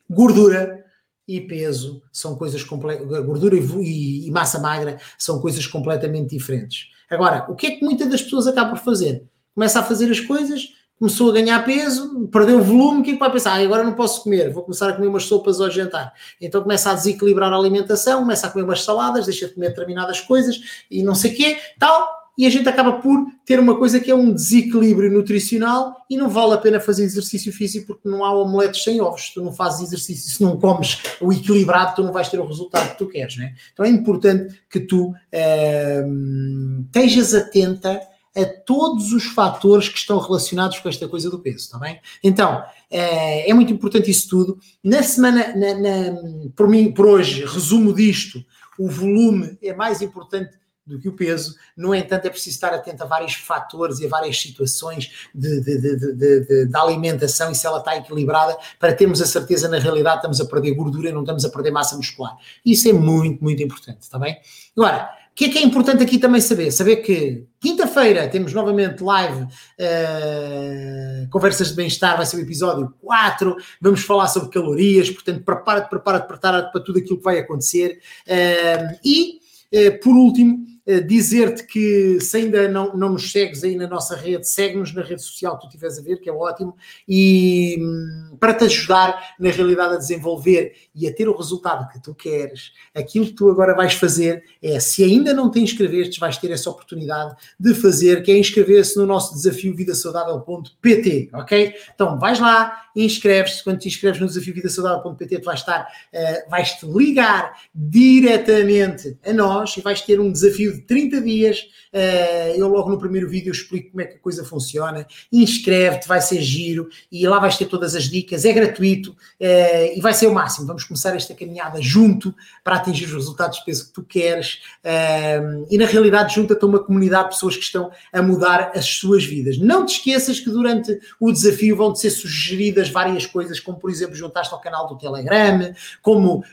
Gordura 0.09 0.85
e 1.27 1.41
peso 1.41 2.03
são 2.13 2.37
coisas 2.37 2.63
completamente. 2.63 3.23
Gordura 3.23 3.57
e, 3.57 4.27
e 4.27 4.31
massa 4.31 4.59
magra 4.59 4.99
são 5.19 5.41
coisas 5.41 5.67
completamente 5.67 6.31
diferentes. 6.31 6.91
Agora, 7.09 7.47
o 7.49 7.55
que 7.55 7.67
é 7.67 7.71
que 7.73 7.85
muitas 7.85 8.09
das 8.09 8.23
pessoas 8.23 8.47
acabam 8.47 8.75
por 8.77 8.85
fazer? 8.85 9.25
Começa 9.55 9.79
a 9.81 9.83
fazer 9.83 10.11
as 10.11 10.21
coisas, 10.21 10.71
começou 11.05 11.29
a 11.29 11.35
ganhar 11.35 11.63
peso, 11.67 12.27
perdeu 12.33 12.63
volume, 12.63 13.01
o 13.01 13.03
que 13.03 13.11
é 13.11 13.13
que 13.13 13.19
vai 13.19 13.31
pensar? 13.31 13.53
Ah, 13.53 13.63
agora 13.63 13.85
não 13.85 13.93
posso 13.93 14.23
comer, 14.23 14.51
vou 14.51 14.63
começar 14.63 14.89
a 14.89 14.95
comer 14.95 15.07
umas 15.07 15.25
sopas 15.25 15.61
ao 15.61 15.71
jantar. 15.71 16.15
Então 16.41 16.63
começa 16.63 16.91
a 16.91 16.95
desequilibrar 16.95 17.53
a 17.53 17.57
alimentação, 17.57 18.21
começa 18.21 18.47
a 18.47 18.51
comer 18.51 18.65
umas 18.65 18.83
saladas, 18.83 19.27
deixa 19.27 19.47
de 19.47 19.53
comer 19.53 19.69
determinadas 19.69 20.23
coisas 20.23 20.59
e 20.91 21.03
não 21.03 21.15
sei 21.15 21.33
o 21.33 21.37
quê, 21.37 21.59
tal, 21.79 22.09
e 22.39 22.47
a 22.47 22.51
gente 22.51 22.67
acaba 22.71 22.95
por 22.95 23.27
ter 23.45 23.61
uma 23.61 23.77
coisa 23.77 24.01
que 24.01 24.11
é 24.11 24.15
um 24.15 24.33
desequilíbrio 24.33 25.13
nutricional 25.13 25.95
e 26.09 26.17
não 26.17 26.31
vale 26.31 26.55
a 26.55 26.59
pena 26.59 26.81
fazer 26.81 27.05
exercício 27.05 27.53
físico 27.53 27.89
porque 27.89 28.09
não 28.09 28.25
há 28.25 28.33
omeletes 28.33 28.83
sem 28.83 28.99
ovos. 29.03 29.29
Tu 29.29 29.43
não 29.43 29.53
fazes 29.53 29.89
exercício, 29.89 30.31
se 30.31 30.43
não 30.43 30.59
comes 30.59 31.01
o 31.21 31.31
equilibrado, 31.31 31.97
tu 31.97 32.03
não 32.03 32.15
vais 32.15 32.31
ter 32.31 32.41
o 32.41 32.47
resultado 32.47 32.93
que 32.93 32.99
tu 32.99 33.09
queres, 33.09 33.37
né? 33.37 33.53
Então 33.75 33.85
é 33.85 33.91
importante 33.91 34.59
que 34.71 34.81
tu 34.81 35.11
uh, 35.11 36.85
estejas 36.87 37.35
atenta 37.35 38.01
a 38.37 38.45
todos 38.45 39.13
os 39.13 39.25
fatores 39.25 39.89
que 39.89 39.99
estão 39.99 40.19
relacionados 40.19 40.79
com 40.79 40.89
esta 40.89 41.09
coisa 41.09 41.31
do 41.31 41.39
peso, 41.39 41.59
está 41.59 41.79
bem? 41.79 42.01
Então, 42.23 42.65
é, 42.91 43.49
é 43.49 43.55
muito 43.55 43.73
importante 43.73 44.11
isso 44.11 44.29
tudo. 44.29 44.59
Na 44.83 45.03
semana, 45.03 45.55
na, 45.55 45.75
na, 45.75 46.21
por 46.57 46.69
mim, 46.69 46.93
por 46.93 47.07
hoje, 47.07 47.45
resumo 47.45 47.95
disto, 47.95 48.45
o 48.79 48.89
volume 48.89 49.57
é 49.63 49.73
mais 49.73 50.03
importante 50.03 50.51
do 50.87 50.99
que 51.01 51.09
o 51.09 51.13
peso. 51.13 51.55
No 51.77 51.95
entanto, 51.95 52.27
é 52.27 52.31
preciso 52.31 52.57
estar 52.57 52.75
atento 52.75 53.03
a 53.03 53.07
vários 53.07 53.35
fatores 53.35 54.01
e 54.01 54.07
a 54.07 54.09
várias 54.09 54.39
situações 54.41 55.29
de, 55.35 55.61
de, 55.61 56.67
de, 56.67 56.77
alimentação 56.77 57.51
e 57.51 57.55
se 57.55 57.67
ela 57.67 57.79
está 57.79 57.97
equilibrada 57.97 58.57
para 58.79 58.93
termos 58.93 59.21
a 59.23 59.27
certeza, 59.27 59.69
na 59.69 59.79
realidade, 59.79 60.17
estamos 60.17 60.41
a 60.41 60.45
perder 60.45 60.75
gordura 60.75 61.09
e 61.09 61.13
não 61.13 61.23
estamos 61.23 61.45
a 61.45 61.49
perder 61.49 61.71
massa 61.71 61.97
muscular. 61.97 62.37
Isso 62.65 62.89
é 62.89 62.93
muito, 62.93 63.43
muito 63.43 63.63
importante, 63.63 64.03
está 64.03 64.19
bem? 64.19 64.39
Agora, 64.77 65.11
o 65.35 65.37
que 65.37 65.47
é 65.47 65.49
que 65.49 65.59
é 65.59 65.63
importante 65.65 66.01
aqui 66.01 66.17
também 66.17 66.41
saber? 66.41 66.71
Saber 66.71 66.99
que 66.99 67.45
quinta-feira 67.61 68.29
temos 68.29 68.53
novamente 68.53 69.03
live 69.03 69.43
uh, 69.43 71.29
Conversas 71.29 71.71
de 71.71 71.75
Bem-Estar, 71.75 72.17
vai 72.17 72.25
ser 72.25 72.37
o 72.37 72.41
episódio 72.41 72.95
4. 73.01 73.57
Vamos 73.81 74.03
falar 74.05 74.29
sobre 74.29 74.51
calorias, 74.51 75.11
portanto, 75.11 75.43
prepara-te, 75.43 75.91
prepara-te, 75.91 76.29
prepara-te 76.29 76.71
para 76.71 76.81
tudo 76.81 77.01
aquilo 77.01 77.19
que 77.19 77.25
vai 77.25 77.41
acontecer. 77.41 77.99
Uh, 78.29 78.97
e, 79.05 79.41
uh, 79.73 80.01
por 80.01 80.15
último, 80.15 80.74
dizer-te 81.07 81.65
que 81.65 82.21
se 82.21 82.37
ainda 82.37 82.69
não, 82.69 82.95
não 82.95 83.11
nos 83.11 83.33
segues 83.33 83.65
aí 83.65 83.75
na 83.75 83.87
nossa 83.87 84.15
rede, 84.15 84.47
segue-nos 84.47 84.93
na 84.93 85.03
rede 85.03 85.23
social 85.23 85.57
que 85.57 85.63
tu 85.63 85.69
estiveres 85.69 85.99
a 85.99 86.03
ver, 86.03 86.19
que 86.19 86.29
é 86.29 86.33
ótimo, 86.33 86.77
e 87.09 87.79
hum, 87.81 88.37
para 88.39 88.53
te 88.53 88.65
ajudar 88.65 89.35
na 89.39 89.51
realidade 89.51 89.95
a 89.95 89.99
desenvolver 89.99 90.75
e 90.95 91.09
a 91.09 91.15
ter 91.15 91.27
o 91.27 91.37
resultado 91.37 91.89
que 91.91 92.03
tu 92.03 92.15
queres, 92.15 92.73
aquilo 92.95 93.27
que 93.27 93.33
tu 93.33 93.51
agora 93.51 93.75
vais 93.75 93.95
fazer 93.95 94.45
é, 94.63 94.79
se 94.79 95.03
ainda 95.03 95.33
não 95.33 95.51
te 95.51 95.59
inscreveste, 95.59 96.21
vais 96.21 96.37
ter 96.37 96.51
essa 96.51 96.69
oportunidade 96.69 97.35
de 97.59 97.73
fazer, 97.73 98.23
que 98.23 98.31
é 98.31 98.39
inscrever-se 98.39 98.97
no 98.99 99.07
nosso 99.07 99.35
desafio 99.35 99.75
vidasaudável.pt, 99.75 101.31
ok? 101.33 101.75
Então 101.95 102.19
vais 102.19 102.39
lá, 102.39 102.85
inscreves-te, 102.95 103.65
quando 103.65 103.79
te 103.79 103.89
inscreves 103.89 104.21
no 104.21 104.27
desafio 104.27 104.55
vidasaudável.pt 104.55 105.39
tu 105.39 105.45
vais 105.45 105.61
estar, 105.61 105.89
uh, 106.13 106.51
vais-te 106.51 106.87
ligar 106.87 107.59
diretamente 107.75 109.17
a 109.25 109.33
nós 109.33 109.77
e 109.77 109.81
vais 109.81 110.03
ter 110.03 110.21
um 110.21 110.31
desafio 110.31 110.74
de 110.75 110.83
30 110.83 111.21
dias. 111.21 111.61
Uh, 111.93 112.57
eu 112.57 112.69
logo 112.69 112.91
no 112.91 112.99
primeiro 112.99 113.29
vídeo 113.29 113.53
explico 113.53 113.91
como 113.91 114.01
é 114.01 114.05
que 114.05 114.17
a 114.17 114.19
coisa 114.19 114.45
funciona. 114.45 115.07
Inscreve-te, 115.33 116.09
vai 116.09 116.21
ser 116.21 116.41
giro 116.41 116.89
e 117.11 117.27
lá 117.27 117.39
vais 117.39 117.57
ter 117.57 117.67
todas 117.67 117.95
as 117.95 118.05
dicas. 118.05 118.45
É 118.45 118.53
gratuito 118.53 119.13
uh, 119.13 119.97
e 119.97 120.01
vai 120.01 120.13
ser 120.13 120.27
o 120.27 120.35
máximo. 120.35 120.67
Vamos 120.67 120.85
começar 120.85 121.15
esta 121.15 121.35
caminhada 121.35 121.81
junto 121.81 122.35
para 122.63 122.77
atingir 122.77 123.05
os 123.07 123.13
resultados 123.13 123.59
de 123.59 123.65
peso 123.65 123.87
que 123.87 123.93
tu 123.93 124.03
queres. 124.03 124.61
Uh, 124.85 125.67
e 125.71 125.79
na 125.79 125.87
realidade, 125.87 126.35
junta-te 126.35 126.65
a 126.65 126.67
uma 126.67 126.81
comunidade 126.81 127.25
de 127.25 127.35
pessoas 127.35 127.57
que 127.57 127.63
estão 127.63 127.91
a 128.13 128.23
mudar 128.23 128.73
as 128.75 128.87
suas 128.87 129.25
vidas. 129.25 129.59
Não 129.59 129.87
te 129.87 129.97
esqueças 129.97 130.41
que 130.41 130.51
durante 130.51 130.99
o 131.21 131.31
desafio 131.33 131.77
vão-te 131.77 132.01
ser 132.01 132.11
sugeridas 132.11 132.89
várias 132.89 133.27
coisas, 133.27 133.61
como 133.61 133.79
por 133.79 133.91
exemplo, 133.91 134.15
juntar-te 134.15 134.53
ao 134.53 134.61
canal 134.61 134.89
do 134.89 134.97
Telegram, 134.99 135.73
como, 136.03 136.45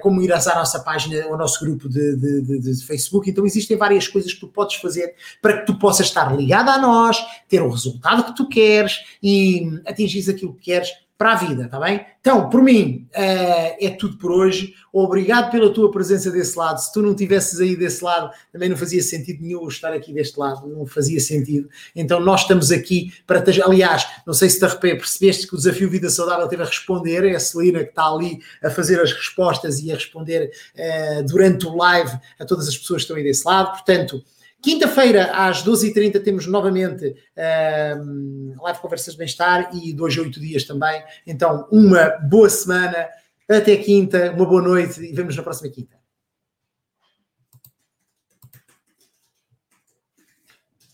como 0.00 0.22
ir 0.22 0.32
à 0.32 0.38
nossa 0.54 0.80
página, 0.80 1.24
ao 1.24 1.36
nosso 1.36 1.64
grupo 1.64 1.88
de, 1.88 2.16
de, 2.16 2.40
de, 2.42 2.58
de 2.60 2.84
Facebook. 2.84 3.28
Então, 3.28 3.46
existem 3.58 3.76
várias 3.76 4.08
coisas 4.08 4.32
que 4.32 4.40
tu 4.40 4.48
podes 4.48 4.76
fazer 4.76 5.14
para 5.42 5.58
que 5.58 5.66
tu 5.66 5.78
possas 5.78 6.06
estar 6.06 6.34
ligado 6.36 6.70
a 6.70 6.78
nós, 6.78 7.18
ter 7.48 7.60
o 7.60 7.70
resultado 7.70 8.24
que 8.24 8.36
tu 8.36 8.48
queres 8.48 9.04
e 9.22 9.80
atingir 9.86 10.30
aquilo 10.30 10.54
que 10.54 10.62
queres 10.62 10.90
para 11.18 11.32
a 11.32 11.34
vida, 11.34 11.64
está 11.64 11.80
bem? 11.80 12.06
Então, 12.20 12.48
por 12.48 12.62
mim, 12.62 13.08
uh, 13.10 13.76
é 13.84 13.96
tudo 13.98 14.16
por 14.18 14.30
hoje. 14.30 14.72
Obrigado 14.92 15.50
pela 15.50 15.74
tua 15.74 15.90
presença 15.90 16.30
desse 16.30 16.56
lado. 16.56 16.78
Se 16.78 16.92
tu 16.92 17.02
não 17.02 17.12
tivesses 17.12 17.58
aí 17.58 17.74
desse 17.74 18.04
lado, 18.04 18.30
também 18.52 18.68
não 18.68 18.76
fazia 18.76 19.02
sentido 19.02 19.42
nenhum 19.42 19.66
estar 19.66 19.92
aqui 19.92 20.12
deste 20.12 20.38
lado, 20.38 20.68
não 20.68 20.86
fazia 20.86 21.18
sentido. 21.18 21.68
Então, 21.96 22.20
nós 22.20 22.42
estamos 22.42 22.70
aqui 22.70 23.12
para 23.26 23.42
te. 23.42 23.60
Aliás, 23.60 24.06
não 24.24 24.32
sei 24.32 24.48
se 24.48 24.60
de 24.60 24.66
repente 24.66 24.98
percebeste 24.98 25.48
que 25.48 25.54
o 25.54 25.58
desafio 25.58 25.90
Vida 25.90 26.08
Saudável 26.08 26.46
teve 26.46 26.62
a 26.62 26.66
responder, 26.66 27.24
é 27.24 27.34
a 27.34 27.40
Celina 27.40 27.82
que 27.82 27.90
está 27.90 28.06
ali 28.06 28.38
a 28.62 28.70
fazer 28.70 29.00
as 29.00 29.12
respostas 29.12 29.80
e 29.80 29.90
a 29.90 29.96
responder 29.96 30.52
uh, 30.76 31.26
durante 31.26 31.66
o 31.66 31.76
live 31.76 32.16
a 32.38 32.44
todas 32.44 32.68
as 32.68 32.78
pessoas 32.78 32.98
que 32.98 33.04
estão 33.06 33.16
aí 33.16 33.24
desse 33.24 33.44
lado. 33.44 33.72
Portanto, 33.72 34.22
Quinta-feira, 34.60 35.30
às 35.32 35.64
12h30, 35.64 36.22
temos 36.22 36.46
novamente 36.46 37.14
um, 37.96 38.54
live 38.60 38.80
Conversas 38.80 39.14
de 39.14 39.18
Bem-Estar 39.18 39.70
e 39.72 39.92
dois 39.92 40.18
a 40.18 40.22
oito 40.22 40.40
dias 40.40 40.64
também. 40.64 41.02
Então, 41.26 41.68
uma 41.70 42.10
boa 42.28 42.50
semana, 42.50 43.08
até 43.48 43.76
quinta, 43.76 44.32
uma 44.32 44.46
boa 44.46 44.60
noite 44.60 45.00
e 45.00 45.12
vemos 45.12 45.36
na 45.36 45.42
próxima 45.42 45.70
quinta. 45.70 45.97